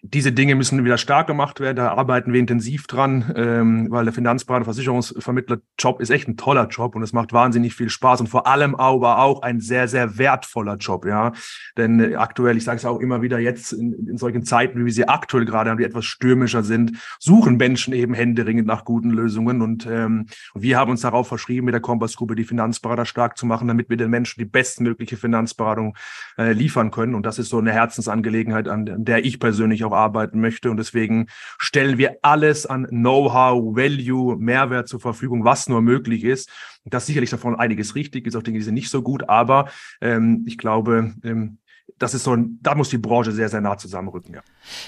diese 0.03 0.31
Dinge 0.31 0.55
müssen 0.55 0.83
wieder 0.83 0.97
stark 0.97 1.27
gemacht 1.27 1.59
werden. 1.59 1.77
Da 1.77 1.91
arbeiten 1.91 2.33
wir 2.33 2.39
intensiv 2.39 2.87
dran, 2.87 3.31
ähm, 3.35 3.87
weil 3.91 4.03
der 4.03 4.13
Finanzberater, 4.13 4.65
Versicherungsvermittler-Job 4.65 6.01
ist 6.01 6.09
echt 6.09 6.27
ein 6.27 6.37
toller 6.37 6.67
Job 6.67 6.95
und 6.95 7.03
es 7.03 7.13
macht 7.13 7.33
wahnsinnig 7.33 7.75
viel 7.75 7.89
Spaß 7.89 8.21
und 8.21 8.27
vor 8.27 8.47
allem 8.47 8.73
aber 8.73 9.19
auch 9.19 9.43
ein 9.43 9.59
sehr, 9.59 9.87
sehr 9.87 10.17
wertvoller 10.17 10.77
Job. 10.77 11.05
Ja, 11.05 11.33
denn 11.77 12.15
aktuell, 12.15 12.57
ich 12.57 12.63
sage 12.63 12.77
es 12.77 12.85
auch 12.85 12.99
immer 12.99 13.21
wieder 13.21 13.37
jetzt 13.37 13.73
in, 13.73 13.93
in, 14.07 14.17
solchen 14.17 14.43
Zeiten, 14.43 14.79
wie 14.79 14.85
wir 14.85 14.93
sie 14.93 15.07
aktuell 15.07 15.45
gerade 15.45 15.69
haben, 15.69 15.77
die 15.77 15.83
etwas 15.83 16.05
stürmischer 16.05 16.63
sind, 16.63 16.97
suchen 17.19 17.57
Menschen 17.57 17.93
eben 17.93 18.15
händeringend 18.15 18.65
nach 18.65 18.85
guten 18.85 19.11
Lösungen 19.11 19.40
und, 19.47 19.85
ähm, 19.85 20.27
und 20.53 20.61
wir 20.61 20.77
haben 20.77 20.91
uns 20.91 21.01
darauf 21.01 21.27
verschrieben, 21.27 21.65
mit 21.65 21.73
der 21.73 21.81
Kompassgruppe 21.81 22.35
die 22.35 22.43
Finanzberater 22.43 23.05
stark 23.05 23.37
zu 23.37 23.45
machen, 23.45 23.67
damit 23.67 23.89
wir 23.89 23.97
den 23.97 24.09
Menschen 24.09 24.39
die 24.39 24.45
bestmögliche 24.45 25.17
Finanzberatung 25.17 25.95
äh, 26.37 26.53
liefern 26.53 26.91
können. 26.91 27.15
Und 27.15 27.25
das 27.25 27.39
ist 27.39 27.49
so 27.49 27.57
eine 27.57 27.71
Herzensangelegenheit, 27.71 28.67
an, 28.67 29.05
der 29.05 29.25
ich 29.25 29.39
persönlich 29.39 29.83
auch 29.83 29.93
arbeiten 29.93 30.39
möchte. 30.41 30.71
Und 30.71 30.77
deswegen 30.77 31.27
stellen 31.57 31.97
wir 31.97 32.17
alles 32.21 32.65
an 32.65 32.87
Know-how, 32.87 33.75
Value, 33.75 34.37
Mehrwert 34.37 34.87
zur 34.87 34.99
Verfügung, 34.99 35.43
was 35.43 35.69
nur 35.69 35.81
möglich 35.81 36.23
ist. 36.23 36.49
Das 36.85 37.05
sicherlich 37.05 37.29
davon 37.29 37.55
einiges 37.55 37.93
richtig 37.95 38.25
ist, 38.25 38.35
auch 38.35 38.41
Dinge, 38.41 38.57
die 38.57 38.63
sind 38.63 38.73
nicht 38.73 38.89
so 38.89 39.03
gut, 39.03 39.29
aber 39.29 39.69
ähm, 40.01 40.43
ich 40.47 40.57
glaube, 40.57 41.13
ähm, 41.23 41.59
das 42.01 42.13
ist 42.13 42.23
so 42.23 42.35
ein, 42.35 42.59
da 42.61 42.75
muss 42.75 42.89
die 42.89 42.97
Branche 42.97 43.31
sehr, 43.31 43.49
sehr 43.49 43.61
nah 43.61 43.77
zusammenrücken, 43.77 44.33
ja. 44.33 44.41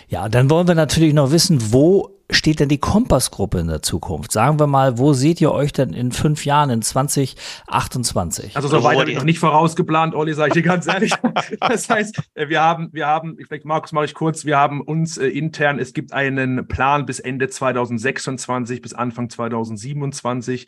Ja, 0.08 0.30
dann 0.30 0.50
wollen 0.50 0.68
wir 0.68 0.76
natürlich 0.76 1.14
noch 1.14 1.32
wissen, 1.32 1.72
wo 1.72 2.10
steht 2.30 2.60
denn 2.60 2.70
die 2.70 2.80
Kompassgruppe 2.80 3.60
in 3.60 3.68
der 3.68 3.82
Zukunft? 3.82 4.32
Sagen 4.32 4.60
wir 4.60 4.66
mal, 4.66 4.98
wo 4.98 5.14
seht 5.14 5.40
ihr 5.42 5.52
euch 5.52 5.74
denn 5.74 5.94
in 5.94 6.12
fünf 6.12 6.46
Jahren, 6.46 6.70
in 6.72 6.82
2028? 6.82 8.56
Also 8.56 8.68
so 8.68 8.84
weit 8.84 8.98
habe 8.98 9.12
ich 9.12 9.18
noch 9.18 9.24
nicht 9.24 9.40
vorausgeplant, 9.40 10.16
Olli, 10.16 10.34
sage 10.34 10.50
ich 10.50 10.54
dir 10.54 10.64
ganz 10.64 10.88
ehrlich. 10.88 11.14
das 11.60 11.90
heißt, 11.90 12.20
äh, 12.34 12.50
wir 12.50 12.62
haben, 12.62 12.90
wir 12.92 13.06
haben, 13.06 13.38
vielleicht 13.48 13.66
Markus 13.66 13.92
mache 13.92 14.06
ich 14.06 14.14
kurz, 14.14 14.46
wir 14.46 14.58
haben 14.58 14.82
uns 14.82 15.18
äh, 15.18 15.28
intern, 15.28 15.80
es 15.80 15.94
gibt 15.94 16.14
einen 16.14 16.68
Plan 16.68 17.06
bis 17.06 17.20
Ende 17.20 17.50
2026, 17.50 18.82
bis 18.82 18.94
Anfang 18.94 19.30
2027 19.30 20.68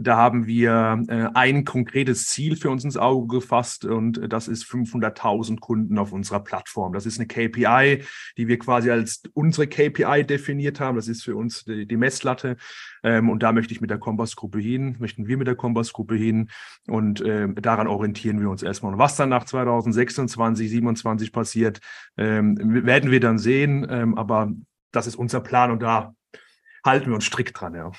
da 0.00 0.16
haben 0.16 0.46
wir 0.46 1.02
äh, 1.08 1.28
ein 1.34 1.64
konkretes 1.64 2.26
Ziel 2.26 2.56
für 2.56 2.70
uns 2.70 2.84
ins 2.84 2.96
Auge 2.96 3.36
gefasst 3.38 3.84
und 3.84 4.18
äh, 4.18 4.28
das 4.28 4.48
ist 4.48 4.64
500.000 4.64 5.60
Kunden 5.60 5.98
auf 5.98 6.12
unserer 6.12 6.40
Plattform. 6.40 6.92
Das 6.92 7.06
ist 7.06 7.18
eine 7.18 7.26
KPI, 7.26 8.04
die 8.36 8.48
wir 8.48 8.58
quasi 8.58 8.90
als 8.90 9.22
unsere 9.34 9.66
KPI 9.66 10.24
definiert 10.24 10.80
haben. 10.80 10.96
Das 10.96 11.08
ist 11.08 11.22
für 11.22 11.36
uns 11.36 11.64
die, 11.64 11.86
die 11.86 11.96
Messlatte. 11.96 12.56
Ähm, 13.02 13.30
und 13.30 13.42
da 13.42 13.52
möchte 13.52 13.72
ich 13.72 13.80
mit 13.80 13.90
der 13.90 13.98
Kompassgruppe 13.98 14.58
hin, 14.58 14.96
möchten 14.98 15.26
wir 15.26 15.36
mit 15.36 15.46
der 15.46 15.56
Kompassgruppe 15.56 16.14
hin 16.14 16.50
und 16.88 17.20
äh, 17.20 17.48
daran 17.54 17.86
orientieren 17.86 18.40
wir 18.40 18.50
uns 18.50 18.62
erstmal. 18.62 18.92
Und 18.92 18.98
was 18.98 19.16
dann 19.16 19.28
nach 19.28 19.44
2026, 19.44 20.34
2027 20.34 21.32
passiert, 21.32 21.80
ähm, 22.16 22.56
werden 22.84 23.10
wir 23.10 23.20
dann 23.20 23.38
sehen. 23.38 23.86
Ähm, 23.88 24.16
aber 24.16 24.52
das 24.92 25.06
ist 25.06 25.16
unser 25.16 25.40
Plan 25.40 25.70
und 25.70 25.82
da 25.82 26.14
halten 26.84 27.06
wir 27.06 27.14
uns 27.14 27.24
strikt 27.24 27.60
dran. 27.60 27.74
Ja. 27.74 27.92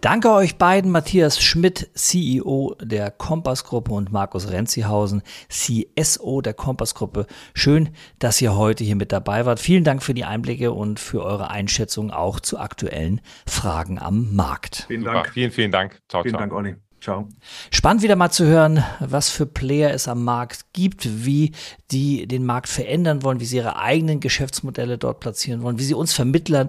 Danke 0.00 0.30
euch 0.32 0.56
beiden, 0.56 0.90
Matthias 0.90 1.42
Schmidt, 1.42 1.90
CEO 1.94 2.76
der 2.80 3.10
Kompassgruppe 3.10 3.92
und 3.92 4.12
Markus 4.12 4.50
Renzihausen, 4.50 5.22
CSO 5.48 6.40
der 6.40 6.54
Kompassgruppe. 6.54 7.26
Schön, 7.54 7.90
dass 8.18 8.40
ihr 8.40 8.56
heute 8.56 8.84
hier 8.84 8.96
mit 8.96 9.12
dabei 9.12 9.44
wart. 9.46 9.60
Vielen 9.60 9.84
Dank 9.84 10.02
für 10.02 10.14
die 10.14 10.24
Einblicke 10.24 10.72
und 10.72 11.00
für 11.00 11.22
eure 11.22 11.50
Einschätzung 11.50 12.10
auch 12.10 12.40
zu 12.40 12.58
aktuellen 12.58 13.20
Fragen 13.46 13.98
am 13.98 14.34
Markt. 14.34 14.84
Vielen 14.88 15.04
Dank. 15.04 15.18
Super. 15.18 15.32
Vielen, 15.32 15.50
vielen 15.50 15.72
Dank. 15.72 16.00
Ciao, 16.08 16.22
vielen 16.22 16.32
ciao. 16.32 16.40
Dank, 16.40 16.52
Olli. 16.52 16.76
Ciao. 17.00 17.28
Spannend 17.70 18.02
wieder 18.02 18.16
mal 18.16 18.30
zu 18.30 18.44
hören, 18.44 18.84
was 19.00 19.30
für 19.30 19.46
Player 19.46 19.90
es 19.92 20.06
am 20.06 20.22
Markt 20.22 20.72
gibt, 20.74 21.24
wie 21.24 21.52
die 21.90 22.26
den 22.26 22.44
Markt 22.44 22.68
verändern 22.68 23.22
wollen, 23.22 23.40
wie 23.40 23.46
sie 23.46 23.56
ihre 23.56 23.76
eigenen 23.76 24.20
Geschäftsmodelle 24.20 24.98
dort 24.98 25.20
platzieren 25.20 25.62
wollen, 25.62 25.78
wie 25.78 25.84
sie 25.84 25.94
uns 25.94 26.12
Vermittlern 26.12 26.68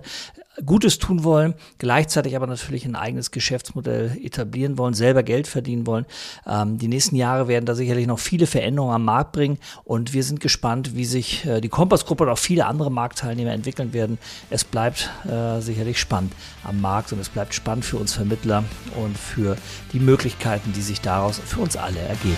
Gutes 0.66 1.00
tun 1.00 1.24
wollen, 1.24 1.54
gleichzeitig 1.78 2.36
aber 2.36 2.48
natürlich 2.48 2.86
ein 2.86 2.96
eigenes 2.96 3.32
Geschäftsmodell 3.32 4.18
etablieren 4.22 4.78
wollen, 4.78 4.94
selber 4.94 5.24
Geld 5.24 5.48
verdienen 5.48 5.88
wollen. 5.88 6.06
Ähm, 6.46 6.78
die 6.78 6.88
nächsten 6.88 7.16
Jahre 7.16 7.48
werden 7.48 7.66
da 7.66 7.76
sicherlich 7.76 8.08
noch 8.08 8.20
viele 8.20 8.48
Veränderungen 8.48 8.96
am 8.96 9.06
Markt 9.06 9.32
bringen 9.32 9.58
und 9.84 10.14
wir 10.14 10.24
sind 10.24 10.40
gespannt, 10.40 10.96
wie 10.96 11.06
sich 11.06 11.46
äh, 11.46 11.62
die 11.62 11.70
Kompassgruppe 11.70 12.24
und 12.24 12.30
auch 12.30 12.38
viele 12.38 12.66
andere 12.66 12.92
Marktteilnehmer 12.92 13.52
entwickeln 13.52 13.94
werden. 13.94 14.18
Es 14.50 14.64
bleibt 14.64 15.10
äh, 15.30 15.60
sicherlich 15.62 16.00
spannend 16.00 16.34
am 16.64 16.82
Markt 16.82 17.12
und 17.14 17.20
es 17.20 17.30
bleibt 17.30 17.54
spannend 17.54 17.86
für 17.86 17.98
uns 17.98 18.14
Vermittler 18.14 18.64
und 19.02 19.18
für 19.18 19.58
die 19.94 20.00
Möglichkeiten, 20.00 20.74
die 20.74 20.82
sich 20.82 21.02
daraus 21.02 21.40
für 21.40 21.62
uns 21.62 21.78
alle 21.78 22.00
ergeben. 22.00 22.38